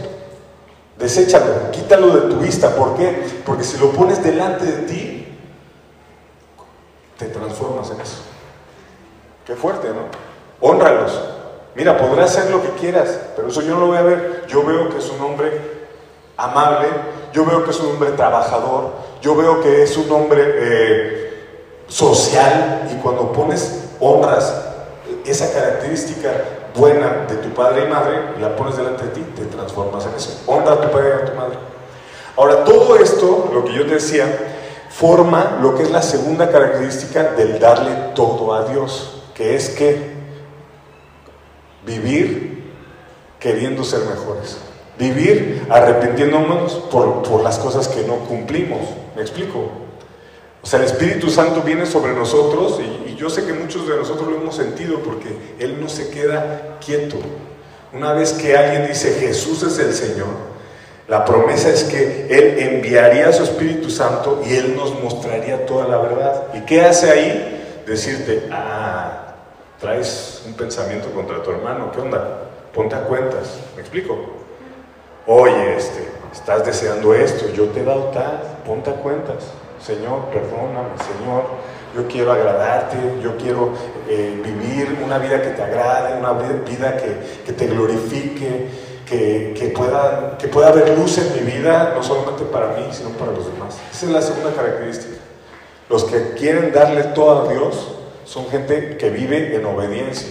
[1.01, 2.75] Deséchalo, quítalo de tu vista.
[2.75, 3.41] ¿Por qué?
[3.43, 5.27] Porque si lo pones delante de ti,
[7.17, 8.17] te transformas en eso.
[9.45, 10.05] Qué fuerte, ¿no?
[10.61, 11.19] Honralos.
[11.73, 14.45] Mira, podrás hacer lo que quieras, pero eso yo no lo voy a ver.
[14.47, 15.59] Yo veo que es un hombre
[16.37, 16.87] amable,
[17.33, 21.43] yo veo que es un hombre trabajador, yo veo que es un hombre eh,
[21.87, 24.53] social y cuando pones honras,
[25.25, 26.31] esa característica
[26.75, 30.41] buena de tu padre y madre, la pones delante de ti, te transformas en eso.
[30.47, 31.57] Honra a tu padre y a tu madre.
[32.37, 34.25] Ahora, todo esto, lo que yo te decía,
[34.89, 40.21] forma lo que es la segunda característica del darle todo a Dios, que es que
[41.85, 42.71] Vivir
[43.39, 44.57] queriendo ser mejores.
[44.99, 48.81] Vivir arrepintiéndonos por, por las cosas que no cumplimos.
[49.15, 49.71] ¿Me explico?
[50.63, 54.27] O sea, el Espíritu Santo viene sobre nosotros y, yo sé que muchos de nosotros
[54.29, 55.27] lo hemos sentido porque
[55.59, 57.17] Él no se queda quieto.
[57.93, 60.51] Una vez que alguien dice Jesús es el Señor,
[61.07, 65.87] la promesa es que Él enviaría a su Espíritu Santo y Él nos mostraría toda
[65.87, 66.47] la verdad.
[66.55, 67.83] ¿Y qué hace ahí?
[67.85, 69.35] Decirte, ah,
[69.79, 72.49] traes un pensamiento contra tu hermano, ¿qué onda?
[72.73, 74.17] Ponte a cuentas, ¿me explico?
[75.27, 79.43] Oye, este, estás deseando esto, yo te he dado tal, ponte a cuentas.
[79.85, 81.43] Señor, perdóname, Señor,
[81.95, 83.71] yo quiero agradarte, yo quiero
[84.07, 88.67] eh, vivir una vida que te agrade, una vida que, te glorifique,
[89.05, 93.09] que, que, pueda, que pueda haber luz en mi vida, no solamente para mí, sino
[93.09, 93.77] para los demás.
[93.91, 95.17] Esa es la segunda característica.
[95.89, 100.29] Los que quieren darle todo a Dios, son gente que vive en obediencia.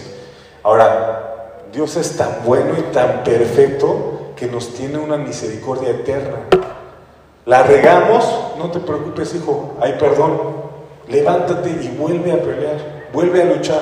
[0.63, 6.39] Ahora, Dios es tan bueno y tan perfecto que nos tiene una misericordia eterna.
[7.45, 8.25] La regamos,
[8.57, 10.61] no te preocupes, hijo, hay perdón.
[11.07, 12.77] Levántate y vuelve a pelear,
[13.11, 13.81] vuelve a luchar.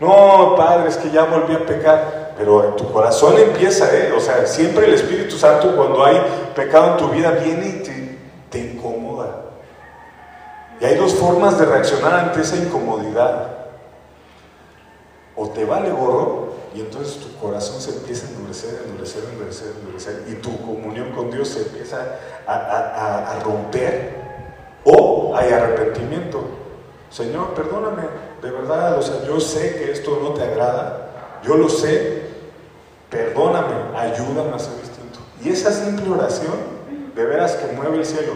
[0.00, 2.32] No, padre, es que ya volví a pecar.
[2.36, 4.12] Pero en tu corazón empieza, ¿eh?
[4.16, 6.20] O sea, siempre el Espíritu Santo cuando hay
[6.56, 8.18] pecado en tu vida viene y te,
[8.50, 9.28] te incomoda.
[10.80, 13.61] Y hay dos formas de reaccionar ante esa incomodidad.
[15.36, 20.24] O te vale gorro y entonces tu corazón se empieza a endurecer, endurecer, endurecer, endurecer
[20.28, 24.14] y tu comunión con Dios se empieza a, romper
[24.84, 26.42] o hay arrepentimiento.
[27.10, 28.04] Señor, perdóname,
[28.40, 32.22] de verdad, o sea, yo sé que esto no te agrada, yo lo sé,
[33.10, 35.18] perdóname, ayúdame a ser distinto.
[35.44, 36.54] Y esa simple oración,
[37.14, 38.32] de veras que mueve el cielo,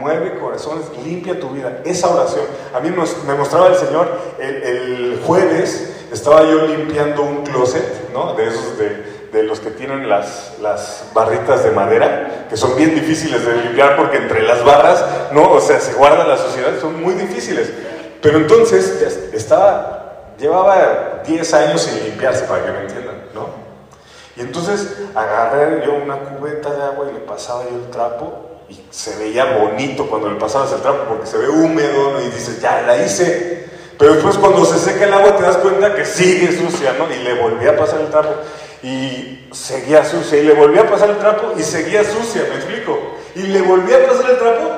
[0.00, 1.82] mueve corazones, limpia tu vida.
[1.84, 8.10] Esa oración, a mí me mostraba el Señor el jueves, estaba yo limpiando un closet,
[8.12, 8.34] ¿no?
[8.34, 12.94] De esos de de los que tienen las, las barritas de madera, que son bien
[12.94, 15.50] difíciles de limpiar porque entre las barras, ¿no?
[15.50, 17.68] O sea, se guarda la suciedad, son muy difíciles.
[18.22, 23.48] Pero entonces estaba, llevaba 10 años sin limpiarse, para que me entiendan, ¿no?
[24.36, 28.80] Y entonces agarré yo una cubeta de agua y le pasaba yo el trapo y
[28.90, 32.82] se veía bonito cuando le pasabas el trapo porque se ve húmedo y dices, ya
[32.82, 33.68] la hice.
[33.98, 37.12] Pero después cuando se seca el agua te das cuenta que sigue sucia, ¿no?
[37.12, 38.34] Y le volví a pasar el trapo
[38.82, 40.38] y seguía sucia.
[40.38, 42.98] Y le volví a pasar el trapo y seguía sucia, ¿me explico?
[43.36, 44.70] Y le volví a pasar el trapo.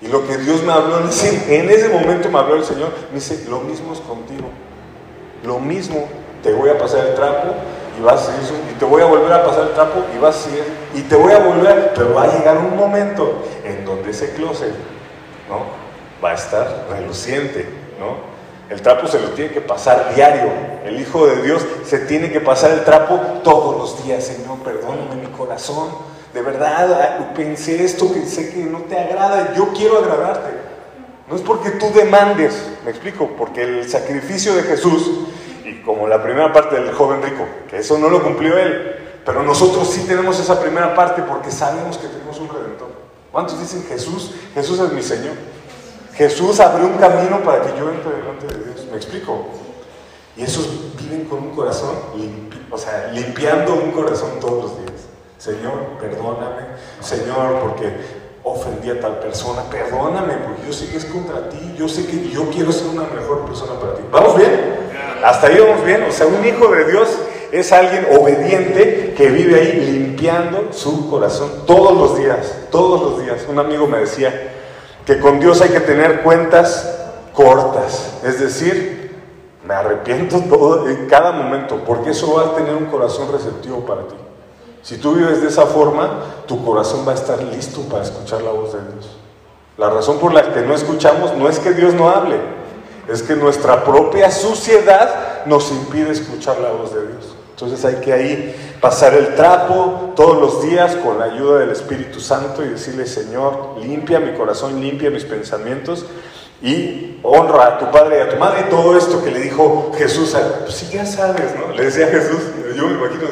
[0.00, 2.90] Y lo que Dios me habló en ese, en ese momento me habló el Señor,
[3.10, 4.48] me dice, lo mismo es contigo.
[5.42, 6.08] Lo mismo,
[6.42, 7.54] te voy a pasar el trapo
[7.98, 10.36] y vas a seguir y te voy a volver a pasar el trapo y vas
[10.36, 14.10] a seguir, y te voy a volver, pero va a llegar un momento en donde
[14.10, 14.72] ese closet,
[15.48, 15.87] ¿no?
[16.22, 18.38] Va a estar reluciente, ¿no?
[18.70, 20.50] El trapo se lo tiene que pasar diario.
[20.84, 24.24] El Hijo de Dios se tiene que pasar el trapo todos los días.
[24.24, 25.90] Señor, perdóname mi corazón.
[26.34, 29.54] De verdad, pensé esto que sé que no te agrada.
[29.54, 30.50] Yo quiero agradarte.
[31.28, 32.54] No es porque tú demandes,
[32.84, 35.10] me explico, porque el sacrificio de Jesús,
[35.64, 39.42] y como la primera parte del joven rico, que eso no lo cumplió él, pero
[39.42, 42.88] nosotros sí tenemos esa primera parte porque sabemos que tenemos un redentor.
[43.30, 44.32] ¿Cuántos dicen Jesús?
[44.54, 45.34] Jesús es mi Señor.
[46.18, 48.86] Jesús abrió un camino para que yo entre delante de Dios.
[48.90, 49.46] ¿Me explico?
[50.36, 50.68] Y esos
[51.00, 51.94] viven con un corazón,
[52.72, 55.02] o sea, limpiando un corazón todos los días.
[55.38, 56.62] Señor, perdóname.
[57.00, 57.92] Señor, porque
[58.42, 59.62] ofendí a tal persona.
[59.70, 61.74] Perdóname, porque yo sé que es contra ti.
[61.78, 64.02] Yo sé que yo quiero ser una mejor persona para ti.
[64.10, 64.88] ¿Vamos bien?
[65.22, 66.02] Hasta ahí vamos bien.
[66.02, 67.16] O sea, un hijo de Dios
[67.52, 72.56] es alguien obediente que vive ahí limpiando su corazón todos los días.
[72.72, 73.46] Todos los días.
[73.48, 74.57] Un amigo me decía,
[75.08, 76.86] que con Dios hay que tener cuentas
[77.32, 79.16] cortas, es decir,
[79.64, 84.02] me arrepiento todo en cada momento, porque eso va a tener un corazón receptivo para
[84.02, 84.16] ti.
[84.82, 88.50] Si tú vives de esa forma, tu corazón va a estar listo para escuchar la
[88.50, 89.16] voz de Dios.
[89.78, 92.36] La razón por la que no escuchamos no es que Dios no hable,
[93.08, 97.34] es que nuestra propia suciedad nos impide escuchar la voz de Dios.
[97.60, 102.20] Entonces hay que ahí pasar el trapo todos los días con la ayuda del Espíritu
[102.20, 106.06] Santo y decirle, Señor, limpia mi corazón, limpia mis pensamientos
[106.62, 108.62] y honra a tu padre y a tu madre.
[108.70, 111.74] Todo esto que le dijo Jesús, pues sí, ya sabes, ¿no?
[111.74, 112.38] Le decía Jesús,
[112.76, 113.24] yo me imagino,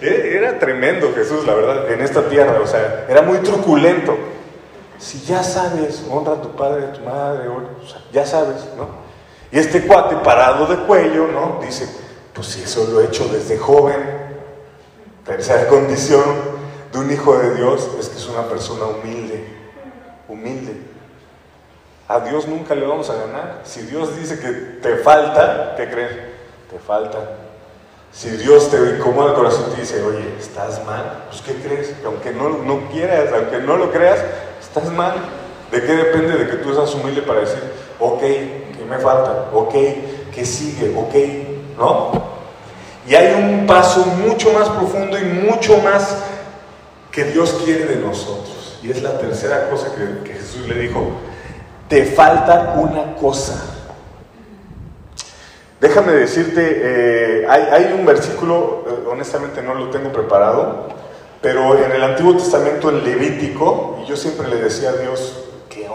[0.00, 4.16] era tremendo Jesús, la verdad, en esta tierra, o sea, era muy truculento.
[4.96, 7.62] Si ya sabes, honra a tu padre y a tu madre, o
[8.10, 8.88] ya sabes, ¿no?
[9.52, 11.60] Y este cuate parado de cuello, ¿no?
[11.62, 12.05] Dice,
[12.36, 13.96] pues si eso lo he hecho desde joven.
[15.24, 16.22] Tercera condición
[16.92, 19.44] de un hijo de Dios es que es una persona humilde,
[20.28, 20.76] humilde.
[22.06, 23.62] A Dios nunca le vamos a ganar.
[23.64, 26.12] Si Dios dice que te falta, ¿qué crees?
[26.70, 27.18] Te falta.
[28.12, 31.88] Si Dios te incomoda el corazón y te dice, oye, estás mal, pues ¿qué crees?
[31.88, 34.20] Que aunque no, no quieras, aunque no lo creas,
[34.60, 35.14] estás mal.
[35.72, 37.62] ¿De qué depende de que tú seas humilde para decir,
[37.98, 39.50] ok, ¿qué me falta?
[39.52, 39.74] Ok,
[40.32, 40.94] ¿qué sigue?
[40.96, 41.45] Ok,
[41.76, 42.10] ¿no?
[43.08, 46.16] Y hay un paso mucho más profundo y mucho más
[47.12, 48.78] que Dios quiere de nosotros.
[48.82, 51.10] Y es la tercera cosa que, Jesús le dijo,
[51.88, 53.62] te falta una cosa.
[55.80, 60.88] Déjame decirte, eh, hay, un versículo, eh, honestamente no lo tengo preparado,
[61.40, 65.45] pero en el Antiguo Testamento, en Levítico, y yo siempre le decía a Dios, ¿qué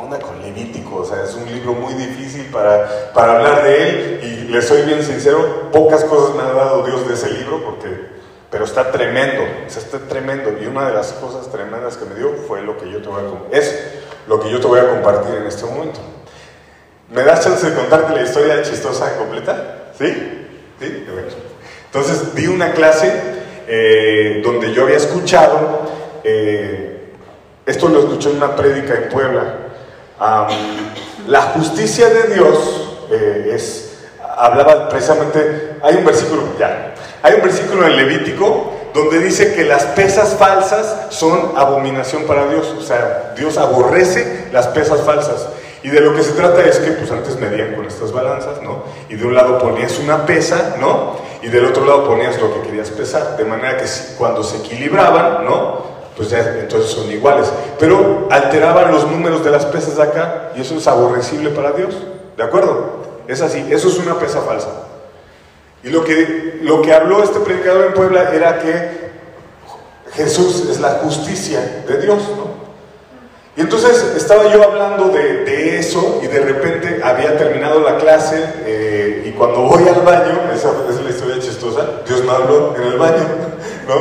[0.09, 0.97] con Levítico?
[0.97, 4.81] O sea, es un libro muy difícil para, para hablar de él y le soy
[4.83, 7.89] bien sincero, pocas cosas me ha dado Dios de ese libro porque,
[8.49, 12.33] pero está tremendo, o está tremendo y una de las cosas tremendas que me dio
[12.47, 13.73] fue lo que yo te voy a, es
[14.27, 15.99] lo que yo te voy a compartir en este momento.
[17.09, 19.91] ¿Me das chance de contarte la historia chistosa completa?
[19.97, 20.07] ¿Sí?
[20.79, 21.05] ¿Sí?
[21.85, 23.11] Entonces, di una clase
[23.67, 25.81] eh, donde yo había escuchado
[26.23, 26.91] eh,
[27.65, 29.60] esto lo escuché en una prédica en Puebla.
[31.27, 33.97] La justicia de Dios eh, es,
[34.37, 39.83] hablaba precisamente, hay un versículo, ya, hay un versículo en Levítico donde dice que las
[39.85, 45.47] pesas falsas son abominación para Dios, o sea, Dios aborrece las pesas falsas.
[45.83, 48.83] Y de lo que se trata es que pues antes medían con estas balanzas, ¿no?
[49.09, 51.15] Y de un lado ponías una pesa, ¿no?
[51.41, 53.85] Y del otro lado ponías lo que querías pesar, de manera que
[54.17, 55.90] cuando se equilibraban, ¿no?
[56.15, 57.51] Pues ya entonces son iguales.
[57.79, 61.95] Pero alteraban los números de las pesas de acá y eso es aborrecible para Dios,
[62.37, 63.01] ¿de acuerdo?
[63.27, 64.69] Es así, eso es una pesa falsa.
[65.83, 69.01] Y lo que, lo que habló este predicador en Puebla era que
[70.13, 72.61] Jesús es la justicia de Dios, ¿no?
[73.55, 79.23] Y entonces estaba yo hablando de, eso y de repente había terminado la clase eh,
[79.25, 82.97] y cuando voy al baño, esa, es la historia chistosa, Dios me habló en el
[82.97, 83.27] baño,
[83.87, 83.95] ¿no?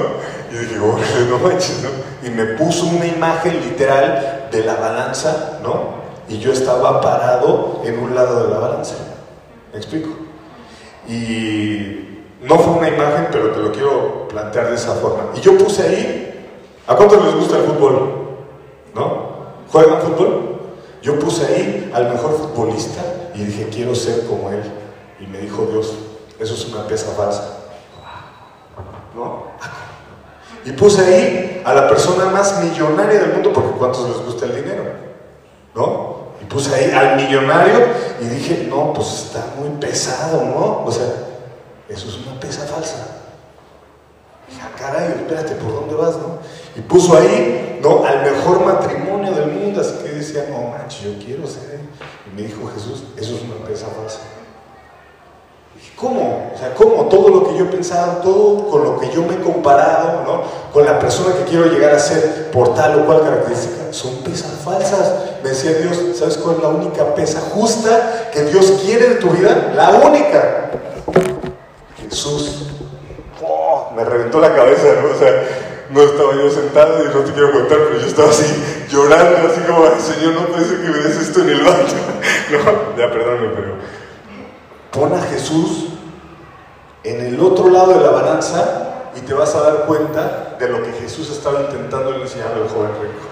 [2.23, 6.01] Y me puso una imagen literal de la balanza, ¿no?
[6.29, 8.95] Y yo estaba parado en un lado de la balanza.
[9.73, 10.11] ¿Me explico?
[11.09, 15.31] Y no fue una imagen, pero te lo quiero plantear de esa forma.
[15.35, 16.51] Y yo puse ahí,
[16.87, 18.13] ¿a cuántos les gusta el fútbol?
[18.95, 19.31] ¿No?
[19.71, 20.61] ¿Juegan fútbol?
[21.03, 23.03] Yo puse ahí al mejor futbolista
[23.35, 24.63] y dije, quiero ser como él.
[25.19, 25.95] Y me dijo Dios,
[26.39, 27.57] eso es una pieza falsa.
[29.15, 29.50] ¿No?
[30.65, 34.57] Y puse ahí a la persona más millonaria del mundo, porque ¿cuántos les gusta el
[34.57, 34.85] dinero?
[35.75, 36.21] ¿No?
[36.41, 37.87] Y puse ahí al millonario
[38.21, 40.85] y dije, no, pues está muy pesado, ¿no?
[40.85, 41.07] O sea,
[41.89, 43.25] eso es una pieza falsa.
[44.49, 46.39] dije, ah, caray, espérate, ¿por dónde vas, no?
[46.77, 48.05] Y puso ahí, ¿no?
[48.05, 51.81] Al mejor matrimonio del mundo, así que decía, no manches, yo quiero ser.
[52.27, 54.21] Y me dijo Jesús, eso es una empresa falsa.
[56.01, 56.51] ¿Cómo?
[56.55, 57.05] O sea, ¿cómo?
[57.07, 60.43] Todo lo que yo he pensado, todo con lo que yo me he comparado, ¿no?
[60.73, 64.53] Con la persona que quiero llegar a ser por tal o cual característica, son pesas
[64.65, 65.15] falsas.
[65.43, 69.29] Me decía Dios, ¿sabes cuál es la única pesa justa que Dios quiere de tu
[69.31, 69.73] vida?
[69.77, 70.71] La única.
[72.09, 72.67] Jesús.
[73.43, 75.15] Oh, me reventó la cabeza, ¿no?
[75.15, 75.45] O sea,
[75.91, 78.47] no estaba yo sentado y no te quiero contar, pero yo estaba así
[78.89, 81.85] llorando, así como, Señor, no ser que me des esto en el baño.
[82.53, 83.75] no, ya perdóname, pero
[84.91, 85.90] pon a Jesús
[87.05, 90.83] en el otro lado de la balanza y te vas a dar cuenta de lo
[90.83, 93.29] que Jesús estaba intentando enseñar al joven rico.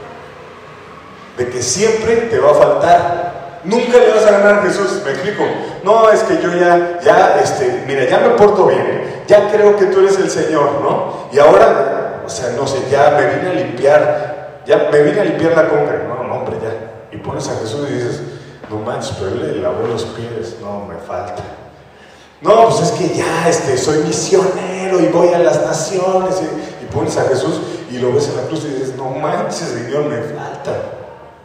[1.36, 3.38] De que siempre te va a faltar.
[3.64, 5.44] Nunca le vas a ganar a Jesús, me explico.
[5.84, 9.86] No, es que yo ya, ya, este, mira, ya me porto bien, ya creo que
[9.86, 11.28] tú eres el Señor, ¿no?
[11.32, 15.24] Y ahora o sea, no sé, ya me vine a limpiar, ya me vine a
[15.24, 17.08] limpiar la conga, no, no, hombre, ya.
[17.10, 18.20] Y pones a Jesús y dices,
[18.68, 21.42] no manches, pero él le lavó los pies, no, me falta.
[22.40, 26.40] No, pues es que ya, este, soy misionero y voy a las naciones.
[26.42, 30.04] Y, pones a Jesús y lo ves en la cruz y dices, no manches, Señor,
[30.06, 30.72] me falta.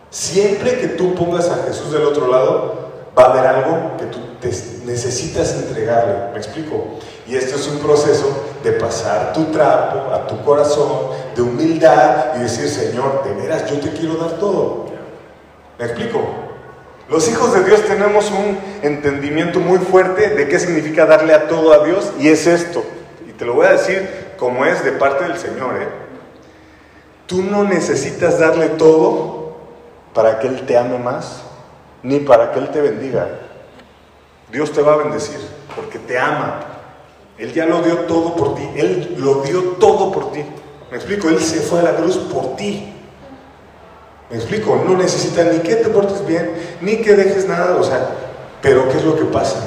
[0.10, 4.20] Siempre que tú pongas a Jesús del otro lado, va a haber algo que tú
[4.86, 6.32] necesitas entregarle.
[6.32, 6.86] ¿Me explico?
[7.28, 8.26] Y esto es un proceso
[8.64, 13.80] de pasar tu trapo a tu corazón, de humildad y decir, Señor, de veras, yo
[13.80, 14.86] te quiero dar todo.
[15.78, 16.22] ¿Me explico?
[17.10, 21.74] Los hijos de Dios tenemos un entendimiento muy fuerte de qué significa darle a todo
[21.74, 22.84] a Dios y es esto.
[23.28, 25.76] Y te lo voy a decir como es de parte del Señor.
[25.82, 25.88] ¿eh?
[27.28, 29.58] Tú no necesitas darle todo
[30.14, 31.44] para que Él te ame más,
[32.02, 33.28] ni para que Él te bendiga.
[34.52, 35.40] Dios te va a bendecir
[35.76, 36.74] porque te ama,
[37.38, 38.68] él ya lo dio todo por ti.
[38.76, 40.44] Él lo dio todo por ti.
[40.92, 41.30] ¿Me explico?
[41.30, 42.93] Él se fue a la cruz por ti.
[44.34, 44.84] ¿Me explico?
[44.84, 47.76] No necesita ni que te portes bien, ni que dejes nada.
[47.76, 48.10] O sea,
[48.64, 49.60] pero ¿qué es lo que pasa?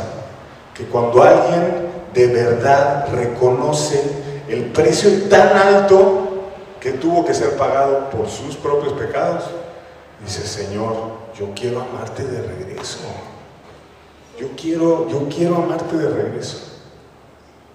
[0.75, 4.03] Que cuando alguien de verdad reconoce
[4.49, 6.49] el precio tan alto
[6.81, 9.45] que tuvo que ser pagado por sus propios pecados,
[10.25, 10.95] dice, Señor,
[11.39, 13.05] yo quiero amarte de regreso.
[14.37, 16.76] Yo quiero, yo quiero amarte de regreso.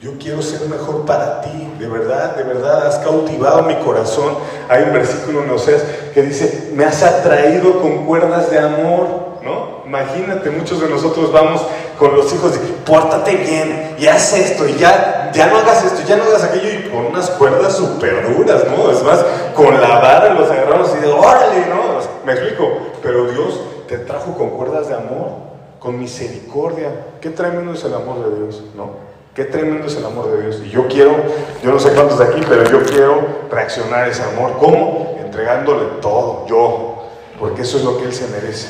[0.01, 4.33] Yo quiero ser mejor para ti, de verdad, de verdad, has cautivado mi corazón.
[4.67, 9.83] Hay un versículo en Oseas que dice, me has atraído con cuerdas de amor, ¿no?
[9.85, 11.61] Imagínate, muchos de nosotros vamos
[11.99, 16.01] con los hijos y pórtate bien, y haz esto, y ya, ya no hagas esto,
[16.07, 18.89] ya no hagas aquello, y con unas cuerdas súper duras, ¿no?
[18.89, 19.23] Es más,
[19.53, 22.25] con la vara los agarramos y de, órale, ¿no?
[22.25, 22.71] Me explico,
[23.03, 25.29] pero Dios te trajo con cuerdas de amor,
[25.77, 26.89] con misericordia.
[27.21, 29.10] Qué tremendo es el amor de Dios, ¿no?
[29.33, 30.61] Qué tremendo es el amor de Dios.
[30.65, 31.15] Y yo quiero,
[31.63, 34.57] yo no sé cuántos de aquí, pero yo quiero reaccionar a ese amor.
[34.59, 35.17] ¿Cómo?
[35.23, 37.09] Entregándole todo, yo,
[37.39, 38.67] porque eso es lo que Él se merece.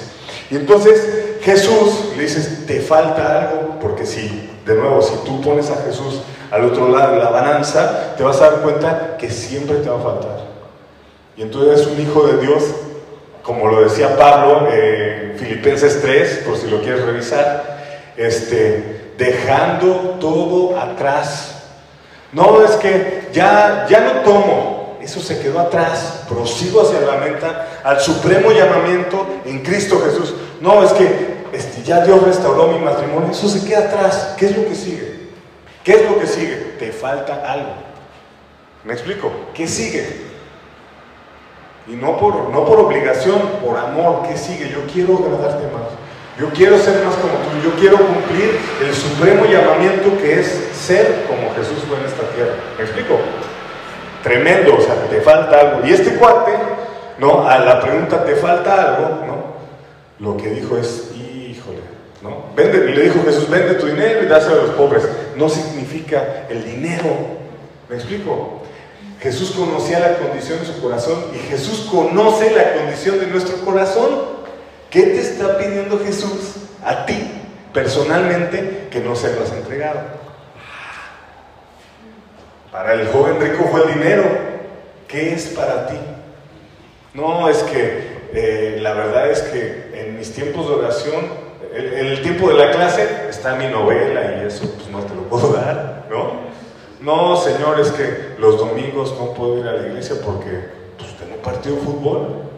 [0.52, 5.72] Y entonces Jesús le dices, te falta algo, porque si, de nuevo, si tú pones
[5.72, 9.78] a Jesús al otro lado de la balanza, te vas a dar cuenta que siempre
[9.78, 10.42] te va a faltar.
[11.38, 12.64] y entonces es un hijo de Dios,
[13.42, 20.80] como lo decía Pablo en Filipenses 3, por si lo quieres revisar, este, dejando todo
[20.80, 21.56] atrás.
[22.32, 27.82] No es que ya, ya no tomo, eso se quedó atrás, prosigo hacia la meta,
[27.84, 30.34] al supremo llamamiento en Cristo Jesús.
[30.60, 34.36] No, es que este, ya Dios restauró mi matrimonio, eso se queda atrás.
[34.38, 35.30] ¿Qué es lo que sigue?
[35.84, 36.56] ¿Qué es lo que sigue?
[36.80, 37.74] Te falta algo.
[38.84, 39.32] ¿Me explico?
[39.54, 40.32] ¿Qué sigue?
[41.88, 44.24] Y no por, no por obligación, por amor.
[44.28, 44.70] ¿Qué sigue?
[44.70, 46.01] Yo quiero agradarte más.
[46.42, 47.50] Yo quiero ser más como tú.
[47.64, 52.56] Yo quiero cumplir el supremo llamamiento que es ser como Jesús fue en esta tierra.
[52.80, 53.20] ¿Me explico?
[54.24, 55.88] Tremendo, o sea, te falta algo.
[55.88, 56.54] Y este cuate,
[57.20, 57.48] ¿no?
[57.48, 59.24] A la pregunta, ¿te falta algo?
[59.24, 59.52] ¿No?
[60.18, 61.82] Lo que dijo es, híjole,
[62.24, 62.46] ¿no?
[62.56, 65.08] Vende, y le dijo Jesús, vende tu dinero y dáselo a los pobres.
[65.36, 67.18] No significa el dinero.
[67.88, 68.64] ¿Me explico?
[69.20, 74.41] Jesús conocía la condición de su corazón y Jesús conoce la condición de nuestro corazón.
[74.92, 77.18] ¿Qué te está pidiendo Jesús a ti
[77.74, 80.02] personalmente que no se lo has entregado?
[82.74, 84.24] Para el joven rico fue el dinero.
[85.08, 85.96] ¿Qué es para ti?
[87.14, 91.26] No, es que eh, la verdad es que en mis tiempos de oración,
[91.74, 95.24] en el tiempo de la clase está mi novela y eso pues no te lo
[95.24, 96.52] puedo dar, ¿no?
[97.00, 100.66] No, Señor, es que los domingos no puedo ir a la iglesia porque
[100.98, 102.51] pues, tengo partido de fútbol.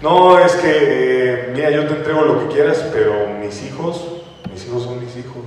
[0.00, 4.04] No, es que, eh, mira, yo te entrego lo que quieras, pero mis hijos,
[4.50, 5.42] mis hijos son mis hijos.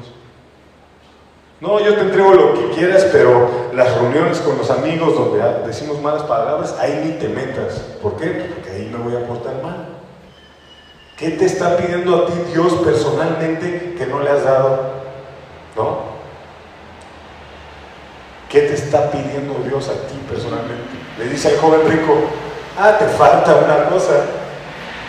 [1.62, 6.02] No, yo te entrego lo que quieras, pero las reuniones con los amigos donde decimos
[6.02, 7.76] malas palabras, ahí ni te metas.
[8.02, 8.52] ¿Por qué?
[8.54, 9.90] Porque ahí me voy a portar mal.
[11.16, 14.92] ¿Qué te está pidiendo a ti Dios personalmente que no le has dado?
[15.76, 16.00] ¿No?
[18.50, 20.90] ¿Qué te está pidiendo Dios a ti personalmente?
[21.20, 22.16] Le dice al joven rico,
[22.76, 24.14] ah, te falta una cosa,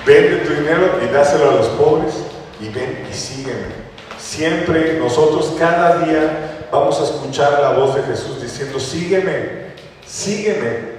[0.06, 2.14] vende tu dinero y dáselo a los pobres
[2.60, 3.82] y ven y sígueme.
[4.18, 9.72] Siempre nosotros cada día vamos a escuchar la voz de Jesús diciendo, sígueme,
[10.06, 10.92] sígueme.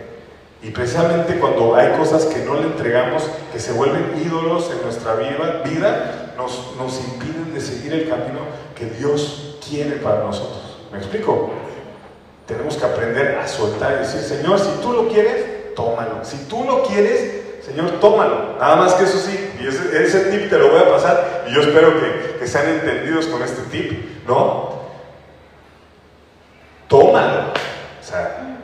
[0.62, 5.16] Y precisamente cuando hay cosas que no le entregamos, que se vuelven ídolos en nuestra
[5.16, 8.40] vida, nos, nos impiden de seguir el camino
[8.76, 10.78] que Dios quiere para nosotros.
[10.92, 11.52] ¿Me explico?
[12.48, 16.24] Tenemos que aprender a soltar y decir, Señor, si tú lo quieres, tómalo.
[16.24, 18.58] Si tú lo quieres, Señor, tómalo.
[18.60, 21.62] Nada más que eso sí, y ese, tip te lo voy a pasar y yo
[21.62, 24.74] espero que, sean entendidos con este tip, ¿no?
[26.90, 27.54] Tómalo.
[28.02, 28.58] O sea,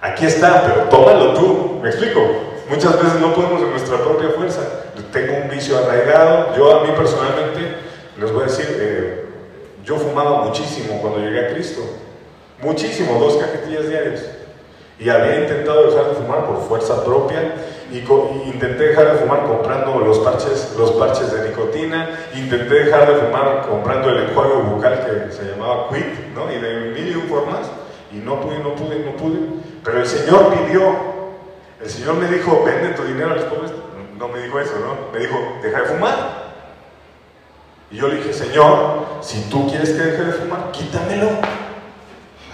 [0.00, 1.80] aquí está, pero tómalo tú.
[1.82, 2.20] ¿Me explico?
[2.68, 4.60] Muchas veces no podemos en nuestra propia fuerza.
[5.12, 6.56] Tengo un vicio arraigado.
[6.56, 7.78] Yo a mí personalmente,
[8.16, 9.24] les voy a decir, eh,
[9.84, 11.80] yo fumaba muchísimo cuando llegué a Cristo.
[12.62, 14.39] Muchísimo, dos cajetillas diarias.
[15.00, 17.54] Y había intentado dejar de fumar por fuerza propia
[17.90, 17.98] y,
[18.48, 23.66] intenté dejar de fumar comprando los parches, los parches de nicotina, intenté dejar de fumar
[23.68, 26.52] comprando el enjuague bucal que se llamaba Quit, ¿no?
[26.52, 27.70] Y de mil y un formas,
[28.12, 29.38] y no pude, no pude, no pude.
[29.82, 30.94] Pero el Señor pidió,
[31.82, 33.72] el Señor me dijo, vende tu dinero a los pobres.
[34.18, 35.10] No me dijo eso, ¿no?
[35.12, 36.50] Me dijo, deja de fumar.
[37.90, 41.30] Y yo le dije, Señor, si tú quieres que deje de fumar, quítamelo.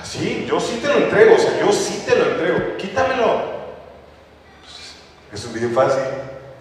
[0.09, 3.57] Sí, yo sí te lo entrego, o sea, yo sí te lo entrego, quítamelo.
[5.33, 6.03] Es bien fácil,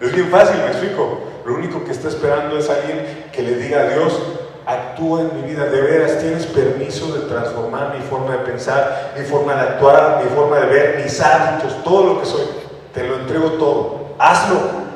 [0.00, 1.20] es bien fácil, me explico.
[1.44, 4.20] Lo único que está esperando es alguien que le diga a Dios,
[4.66, 9.24] actúa en mi vida, de veras tienes permiso de transformar mi forma de pensar, mi
[9.24, 12.46] forma de actuar, mi forma de ver, mis hábitos, todo lo que soy.
[12.92, 14.86] Te lo entrego todo, hazlo.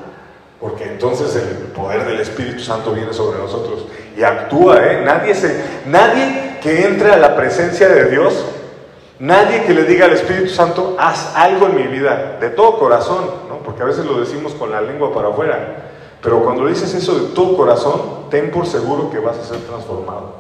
[0.59, 3.87] Porque entonces el poder del Espíritu Santo viene sobre nosotros
[4.17, 5.03] y actúa, ¿eh?
[5.05, 8.45] Nadie, se, nadie que entre a la presencia de Dios,
[9.19, 13.25] nadie que le diga al Espíritu Santo, haz algo en mi vida, de todo corazón,
[13.49, 13.59] ¿no?
[13.59, 15.91] porque a veces lo decimos con la lengua para afuera,
[16.23, 20.35] pero cuando dices eso de todo corazón, ten por seguro que vas a ser transformado.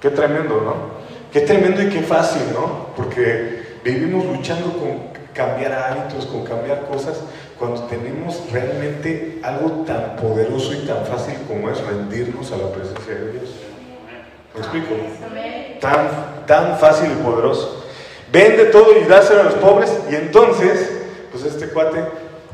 [0.00, 0.74] Qué tremendo, ¿no?
[1.32, 2.88] Qué tremendo y qué fácil, ¿no?
[2.96, 7.20] Porque vivimos luchando con cambiar hábitos, con cambiar cosas,
[7.58, 13.14] cuando tenemos realmente algo tan poderoso y tan fácil como es rendirnos a la presencia
[13.14, 13.50] de Dios.
[14.54, 14.94] ¿Me explico?
[15.80, 17.84] Tan, tan fácil y poderoso.
[18.30, 20.90] Vende todo y dáselo a los pobres y entonces,
[21.30, 22.04] pues este cuate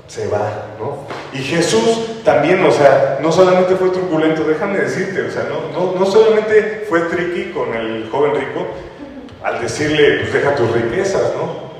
[0.07, 1.07] se va, ¿no?
[1.32, 5.98] Y Jesús también, o sea, no solamente fue turbulento, déjame decirte, o sea, no, no,
[5.98, 8.66] no solamente fue tricky con el joven rico
[9.42, 11.70] al decirle, pues deja tus riquezas, ¿no?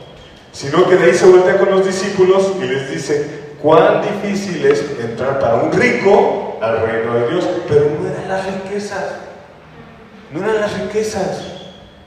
[0.53, 3.27] Sino que de ahí se voltea con los discípulos y les dice,
[3.61, 8.47] cuán difícil es entrar para un rico al reino de Dios, pero no eran las
[8.47, 9.30] riquezas.
[10.33, 11.43] No eran las riquezas,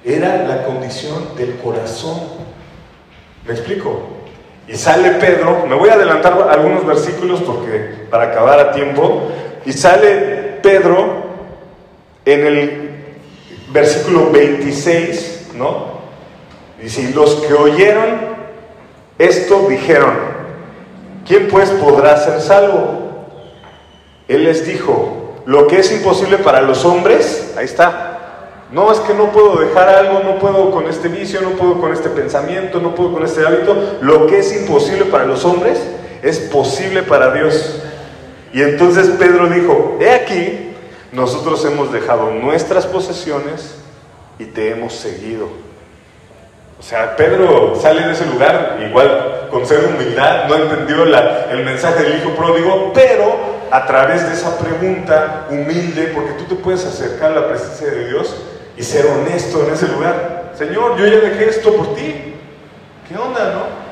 [0.04, 2.20] era la condición del corazón.
[3.46, 4.02] ¿Me explico?
[4.68, 9.30] Y sale Pedro, me voy a adelantar algunos versículos porque para acabar a tiempo,
[9.66, 11.24] y sale Pedro
[12.24, 12.90] en el
[13.70, 15.94] versículo 26, ¿no?
[16.82, 18.34] Dice, y los que oyeron
[19.18, 20.14] esto dijeron,
[21.28, 23.28] ¿quién pues podrá ser salvo?
[24.28, 28.03] Él les dijo, lo que es imposible para los hombres, ahí está,
[28.74, 31.94] no, es que no puedo dejar algo, no puedo con este vicio, no puedo con
[31.94, 34.00] este pensamiento, no puedo con este hábito.
[34.02, 35.80] Lo que es imposible para los hombres
[36.24, 37.84] es posible para Dios.
[38.52, 40.72] Y entonces Pedro dijo, he aquí,
[41.12, 43.76] nosotros hemos dejado nuestras posesiones
[44.40, 45.50] y te hemos seguido.
[46.80, 52.06] O sea, Pedro sale de ese lugar igual con ser humildad, no entendió el mensaje
[52.06, 53.36] del hijo pródigo, pero
[53.70, 58.08] a través de esa pregunta humilde, porque tú te puedes acercar a la presencia de
[58.08, 58.36] Dios
[58.78, 60.54] y ser honesto en ese lugar.
[60.58, 62.36] Señor, yo ya dejé esto por ti.
[63.08, 63.84] ¿Qué onda, no?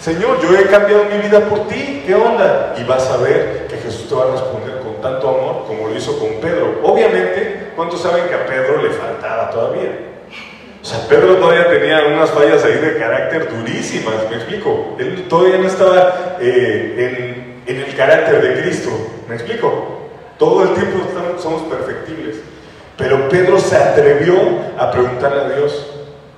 [0.00, 2.04] Señor, yo he cambiado mi vida por ti.
[2.06, 2.74] ¿Qué onda?
[2.78, 5.96] Y vas a ver que Jesús te va a responder con tanto amor como lo
[5.96, 6.80] hizo con Pedro.
[6.84, 9.90] Obviamente, ¿cuántos saben que a Pedro le faltaba todavía?
[10.80, 14.96] O sea, Pedro todavía tenía unas fallas ahí de carácter durísimas, me explico.
[14.98, 18.90] Él todavía no estaba eh, en, en el carácter de Cristo,
[19.28, 19.98] me explico.
[20.38, 21.00] Todo el tiempo
[21.38, 22.36] somos perfectibles.
[22.98, 24.36] Pero Pedro se atrevió
[24.76, 25.86] a preguntarle a Dios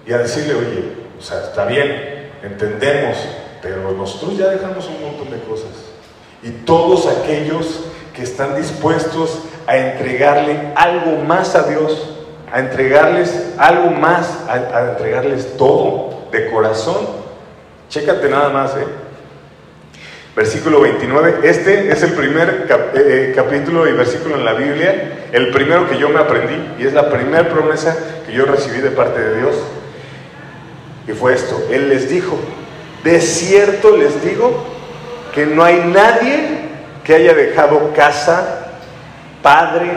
[0.06, 3.16] y a decirle, oye, o sea, está bien, entendemos,
[3.62, 5.70] pero nosotros ya dejamos un montón de cosas.
[6.42, 7.80] Y todos aquellos
[8.14, 12.10] que están dispuestos a entregarle algo más a Dios,
[12.52, 17.08] a entregarles algo más, a, a entregarles todo de corazón,
[17.88, 18.86] chécate nada más, ¿eh?
[20.40, 25.50] Versículo 29, este es el primer eh, eh, capítulo y versículo en la Biblia, el
[25.50, 29.20] primero que yo me aprendí y es la primera promesa que yo recibí de parte
[29.20, 29.54] de Dios.
[31.06, 32.38] Y fue esto, Él les dijo,
[33.04, 34.64] de cierto les digo
[35.34, 36.60] que no hay nadie
[37.04, 38.78] que haya dejado casa,
[39.42, 39.90] padre,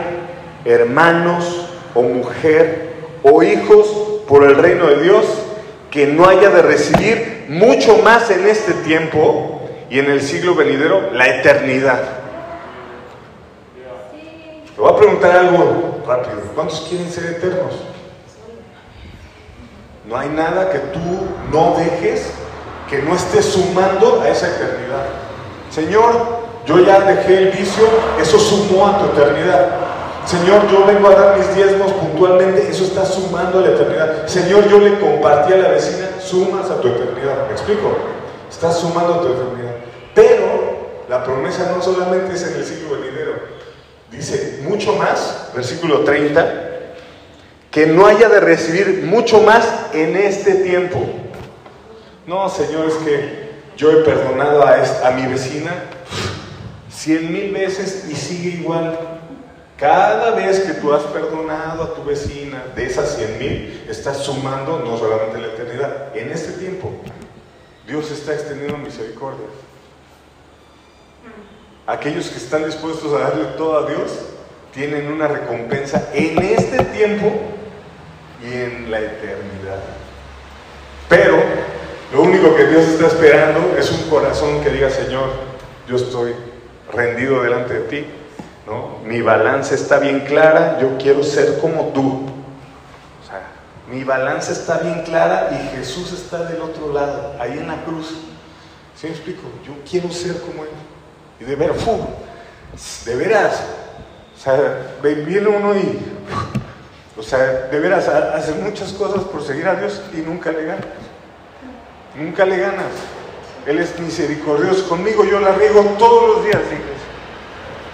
[0.66, 2.90] hermanos o mujer
[3.22, 3.86] o hijos
[4.28, 5.24] por el reino de Dios
[5.90, 9.62] que no haya de recibir mucho más en este tiempo
[9.94, 12.00] y en el siglo venidero la eternidad.
[14.74, 16.40] Te voy a preguntar algo rápido.
[16.52, 17.74] ¿Cuántos quieren ser eternos?
[20.04, 20.98] No hay nada que tú
[21.52, 22.32] no dejes
[22.90, 25.06] que no estés sumando a esa eternidad.
[25.70, 27.84] Señor, yo ya dejé el vicio,
[28.20, 29.76] eso sumó a tu eternidad.
[30.26, 34.26] Señor, yo vengo a dar mis diezmos puntualmente, eso está sumando a la eternidad.
[34.26, 37.46] Señor, yo le compartí a la vecina, sumas a tu eternidad.
[37.46, 37.96] ¿Me explico?
[38.50, 39.73] Estás sumando a tu eternidad.
[40.14, 43.34] Pero la promesa no solamente es en el siglo venidero,
[44.10, 46.70] dice mucho más, versículo 30,
[47.70, 51.04] que no haya de recibir mucho más en este tiempo.
[52.26, 53.44] No, Señor, es que
[53.76, 55.72] yo he perdonado a, a mi vecina
[56.88, 58.98] cien mil veces y sigue igual.
[59.76, 64.78] Cada vez que tú has perdonado a tu vecina de esas cien mil, estás sumando
[64.78, 66.92] no solamente la eternidad, en este tiempo
[67.86, 69.46] Dios está extendiendo misericordia.
[71.86, 74.10] Aquellos que están dispuestos a darle todo a Dios
[74.72, 77.32] tienen una recompensa en este tiempo
[78.42, 79.80] y en la eternidad.
[81.08, 81.36] Pero
[82.12, 85.30] lo único que Dios está esperando es un corazón que diga, Señor,
[85.88, 86.34] yo estoy
[86.92, 88.06] rendido delante de ti.
[88.66, 88.98] ¿no?
[89.04, 92.26] Mi balanza está bien clara, yo quiero ser como tú.
[93.22, 93.42] O sea,
[93.90, 98.14] mi balanza está bien clara y Jesús está del otro lado, ahí en la cruz.
[98.96, 99.42] ¿Sí me explico?
[99.66, 100.70] Yo quiero ser como Él.
[101.46, 101.76] De veras,
[103.04, 103.62] de veras,
[104.34, 105.98] o sea, viene uno y,
[107.18, 110.86] o sea, de veras, hace muchas cosas por seguir a Dios y nunca le ganas.
[112.14, 112.92] Nunca le ganas.
[113.66, 116.94] Él es misericordioso conmigo, yo la riego todos los días, iglesia.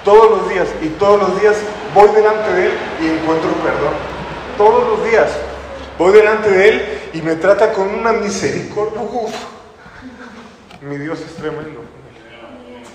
[0.05, 0.69] Todos los días.
[0.83, 1.57] Y todos los días
[1.95, 3.95] voy delante de Él y encuentro perdón.
[4.57, 5.31] Todos los días.
[5.99, 9.01] Voy delante de Él y me trata con una misericordia.
[9.03, 9.35] Uf,
[10.83, 12.00] mi Dios es tremendo.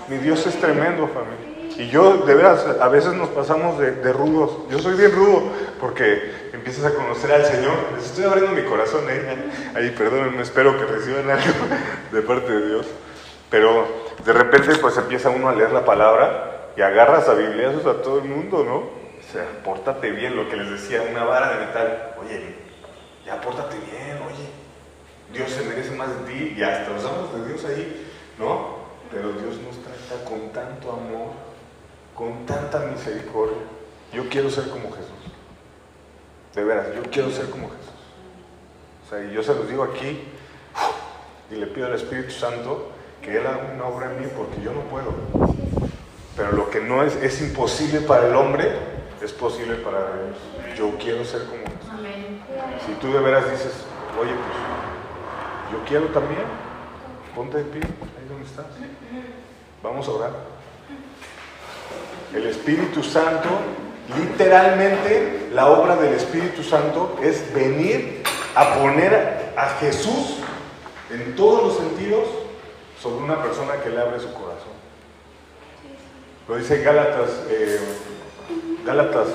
[0.08, 1.56] Mi Dios es tremendo, familia.
[1.78, 4.70] Y yo, de veras, a veces nos pasamos de, rudos.
[4.70, 7.74] Yo soy bien rudo porque empiezas a conocer al Señor.
[7.96, 9.36] Les estoy abriendo mi corazón, ¿eh?
[9.74, 11.52] Ahí, perdónenme, espero que reciban algo
[12.12, 12.86] de parte de Dios.
[13.50, 13.86] Pero
[14.24, 18.20] de repente, pues empieza uno a leer la palabra y agarras a bibliazos a todo
[18.20, 18.76] el mundo, ¿no?
[18.76, 22.14] O sea, pórtate bien, lo que les decía, una vara de metal.
[22.22, 22.54] Oye,
[23.26, 24.48] ya pórtate bien, oye.
[25.32, 28.86] Dios se merece más de ti y hasta los de Dios ahí, ¿no?
[29.10, 29.76] Pero Dios nos
[30.24, 31.32] con tanto amor,
[32.14, 33.58] con tanta misericordia.
[34.12, 35.10] Yo quiero ser como Jesús.
[36.54, 37.86] De veras, yo quiero ser como Jesús.
[39.04, 40.20] O sea, y yo se los digo aquí,
[41.50, 42.90] y le pido al Espíritu Santo
[43.22, 45.14] que Él haga una obra en mí porque yo no puedo.
[46.36, 48.72] Pero lo que no es, es imposible para el hombre,
[49.22, 50.76] es posible para Dios.
[50.76, 51.62] Yo quiero ser como
[52.86, 53.72] Si tú de veras dices,
[54.20, 56.44] oye, pues yo quiero también,
[57.34, 58.66] ponte de pie, ahí donde estás.
[59.86, 60.32] Vamos a orar.
[62.34, 63.48] El Espíritu Santo,
[64.18, 68.24] literalmente la obra del Espíritu Santo es venir
[68.56, 70.38] a poner a Jesús
[71.08, 72.26] en todos los sentidos
[73.00, 74.74] sobre una persona que le abre su corazón.
[76.48, 77.78] Lo dice Gálatas, eh,
[78.84, 79.28] Gálatas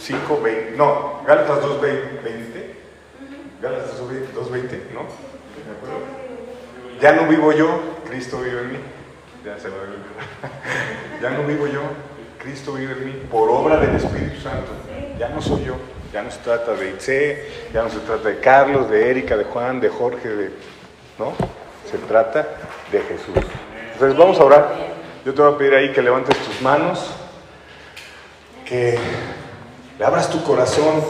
[0.00, 2.76] 5, 20, no, Gálatas 2, 20,
[3.62, 3.98] Gálatas
[4.34, 5.00] 2, 20, ¿no?
[7.00, 8.78] Ya no vivo yo, Cristo vive en mí.
[9.44, 9.68] Ya se
[11.22, 11.82] Ya no vivo yo,
[12.38, 14.72] Cristo vive en mí por obra del Espíritu Santo.
[15.18, 15.76] Ya no soy yo.
[16.14, 19.44] Ya no se trata de Itze, ya no se trata de Carlos, de Erika, de
[19.44, 20.50] Juan, de Jorge, de,
[21.18, 21.32] ¿no?
[21.90, 22.46] Se trata
[22.90, 23.34] de Jesús.
[23.92, 24.74] Entonces vamos a orar.
[25.26, 27.10] Yo te voy a pedir ahí que levantes tus manos,
[28.64, 28.96] que
[29.98, 31.02] le abras tu corazón,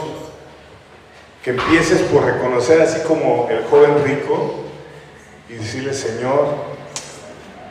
[1.43, 4.61] que empieces por reconocer así como el joven rico
[5.47, 6.74] y decirle, Señor,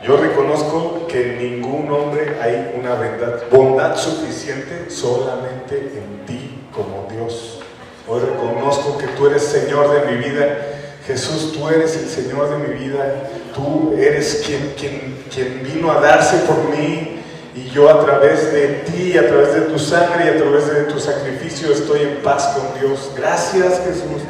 [0.05, 7.07] yo reconozco que en ningún hombre hay una bondad, bondad suficiente solamente en ti como
[7.09, 7.59] Dios.
[8.07, 10.59] Hoy reconozco que tú eres Señor de mi vida.
[11.07, 13.29] Jesús, tú eres el Señor de mi vida.
[13.55, 17.21] Tú eres quien, quien, quien vino a darse por mí.
[17.55, 20.83] Y yo a través de ti, a través de tu sangre y a través de
[20.83, 23.11] tu sacrificio estoy en paz con Dios.
[23.17, 24.21] Gracias Jesús.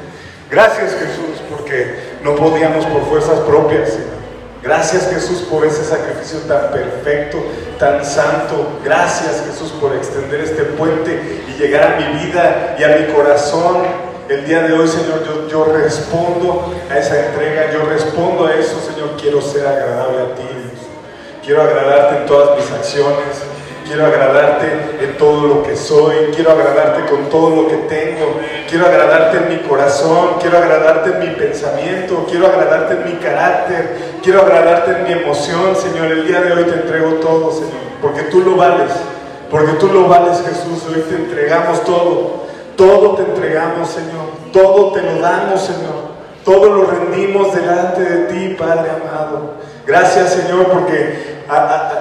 [0.49, 3.97] Gracias Jesús porque no podíamos por fuerzas propias.
[4.65, 7.37] Gracias Jesús por ese sacrificio tan perfecto,
[7.77, 8.79] tan santo.
[8.83, 13.83] Gracias Jesús por extender este puente y llegar a mi vida y a mi corazón.
[14.27, 19.11] El día de hoy, Señor, yo, respondo a esa entrega, yo respondo a eso, Señor.
[19.21, 20.81] Quiero ser agradable a ti, Dios.
[21.45, 23.54] Quiero agradarte en todas mis acciones.
[23.85, 24.65] Quiero agradarte
[24.99, 29.49] en todo lo que soy, quiero agradarte con todo lo que tengo, quiero agradarte en
[29.49, 35.03] mi corazón, quiero agradarte en mi pensamiento, quiero agradarte en mi carácter, quiero agradarte en
[35.03, 36.11] mi emoción, Señor.
[36.11, 38.91] El día de hoy te entrego todo, Señor, porque tú lo vales,
[39.51, 40.83] porque tú lo vales, Jesús.
[40.89, 46.15] Hoy te entregamos todo, todo te entregamos, Señor, todo te lo damos, Señor.
[46.43, 49.55] Todo lo rendimos delante de ti, Padre amado.
[49.87, 51.34] Gracias, Señor, porque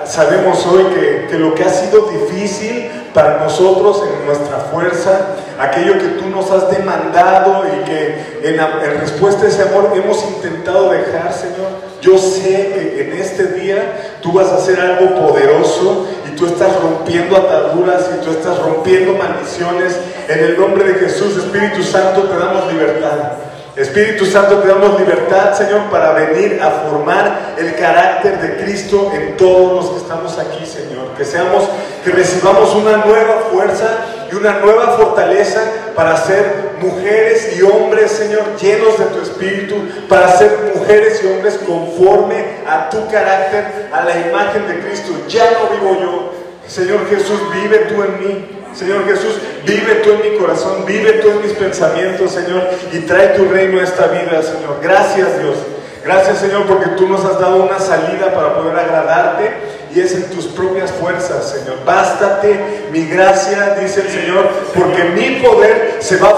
[0.05, 0.85] sabemos hoy
[1.29, 5.21] que, lo que ha sido difícil para nosotros en nuestra fuerza,
[5.59, 10.23] aquello que tú nos has demandado y que en, en respuesta a ese amor hemos
[10.25, 11.69] intentado dejar, Señor,
[12.01, 16.79] yo sé que en este día tú vas a hacer algo poderoso y tú estás
[16.81, 19.97] rompiendo ataduras y tú estás rompiendo maldiciones.
[20.29, 23.54] En el nombre de Jesús, Espíritu Santo, te damos libertad.
[23.77, 29.37] Espíritu Santo, te damos libertad, Señor, para venir a formar el carácter de Cristo en
[29.37, 31.09] todos los que estamos aquí, Señor.
[31.19, 31.69] Que seamos,
[32.05, 33.99] que recibamos una nueva fuerza
[34.31, 35.61] y una nueva fortaleza
[35.97, 39.75] para ser mujeres y hombres, Señor, llenos de tu Espíritu,
[40.09, 45.13] para ser mujeres y hombres conforme a tu carácter, a la imagen de Cristo.
[45.29, 46.33] Ya no vivo yo,
[46.69, 48.64] Señor Jesús, vive tú en mí.
[48.75, 53.29] Señor Jesús, vive tú en mi corazón, vive tú en mis pensamientos, Señor, y trae
[53.29, 54.79] tu reino a esta vida, Señor.
[54.83, 55.57] Gracias, Dios.
[56.05, 59.53] Gracias, Señor, porque tú nos has dado una salida para poder agradarte
[59.95, 61.79] y es en tus propias fuerzas, Señor.
[61.87, 66.35] Bástate mi gracia, dice el Señor, porque mi poder se va a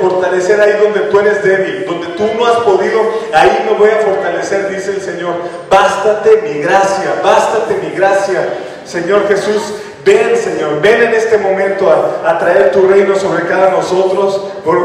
[0.00, 3.00] fortalecer ahí donde tú eres débil, donde tú no has podido,
[3.34, 5.34] ahí me voy a fortalecer, dice el Señor.
[5.68, 8.48] Bástate mi gracia, bástate mi gracia,
[8.84, 9.74] Señor Jesús.
[10.04, 11.90] Ven, Señor, ven en este momento
[12.24, 14.40] a, traer tu reino sobre cada nosotros,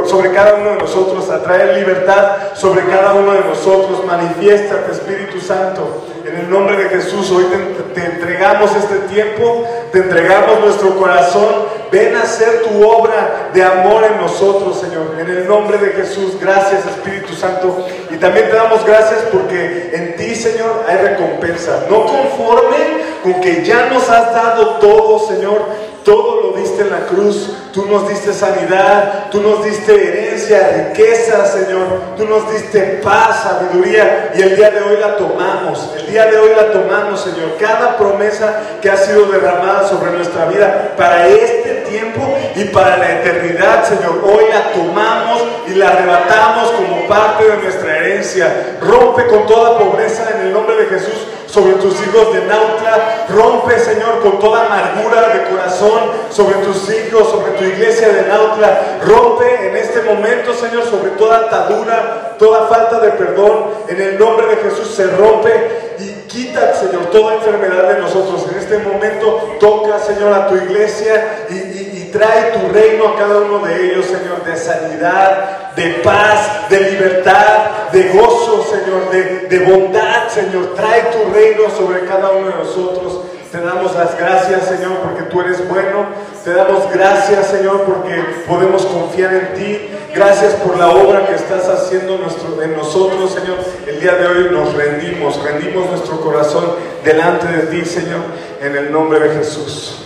[0.08, 4.04] sobre cada uno de nosotros, a traer libertad sobre cada uno de nosotros.
[4.06, 6.04] Manifiéstate, Espíritu Santo.
[6.26, 11.75] En el nombre de Jesús, hoy te, te entregamos este tiempo, te entregamos nuestro corazón.
[11.96, 15.16] Ven a hacer tu obra de amor en nosotros, Señor.
[15.18, 17.88] En el nombre de Jesús, gracias, Espíritu Santo.
[18.12, 21.86] Y también te damos gracias porque en ti, Señor, hay recompensa.
[21.90, 22.76] No conforme
[23.24, 25.70] con que ya nos has dado todo, Señor.
[26.06, 27.50] Todo lo diste en la cruz.
[27.74, 32.16] Tú nos diste sanidad, tú nos diste herencia, riqueza, Señor.
[32.16, 34.32] Tú nos diste paz, sabiduría.
[34.36, 35.90] Y el día de hoy la tomamos.
[35.98, 37.58] El día de hoy la tomamos, Señor.
[37.60, 42.22] Cada promesa que ha sido derramada sobre nuestra vida para este tiempo
[42.56, 44.24] y para la eternidad, Señor.
[44.24, 46.65] Hoy la tomamos y la arrebatamos
[47.08, 48.78] parte de nuestra herencia.
[48.82, 53.26] Rompe con toda pobreza en el nombre de Jesús sobre tus hijos de Nautla.
[53.30, 59.00] Rompe, Señor, con toda amargura de corazón sobre tus hijos, sobre tu iglesia de Nautla.
[59.06, 64.48] Rompe en este momento, Señor, sobre toda atadura toda falta de perdón, en el nombre
[64.48, 68.46] de Jesús se rompe y quita, Señor, toda enfermedad de nosotros.
[68.52, 73.60] En este momento toca, Señor, a tu iglesia y, trae tu reino a cada uno
[73.66, 80.28] de ellos, Señor, de sanidad, de paz, de libertad, de gozo, Señor, de, de bondad,
[80.30, 80.74] Señor.
[80.76, 83.22] Trae tu reino sobre cada uno de nosotros.
[83.52, 86.06] Te damos las gracias, Señor, porque tú eres bueno.
[86.44, 89.90] Te damos gracias, Señor, porque podemos confiar en ti.
[90.14, 92.20] Gracias por la obra que estás haciendo
[92.62, 93.58] en nosotros, Señor.
[93.88, 98.22] El día de hoy nos rendimos, rendimos nuestro corazón delante de ti, Señor,
[98.62, 100.06] en el nombre de Jesús.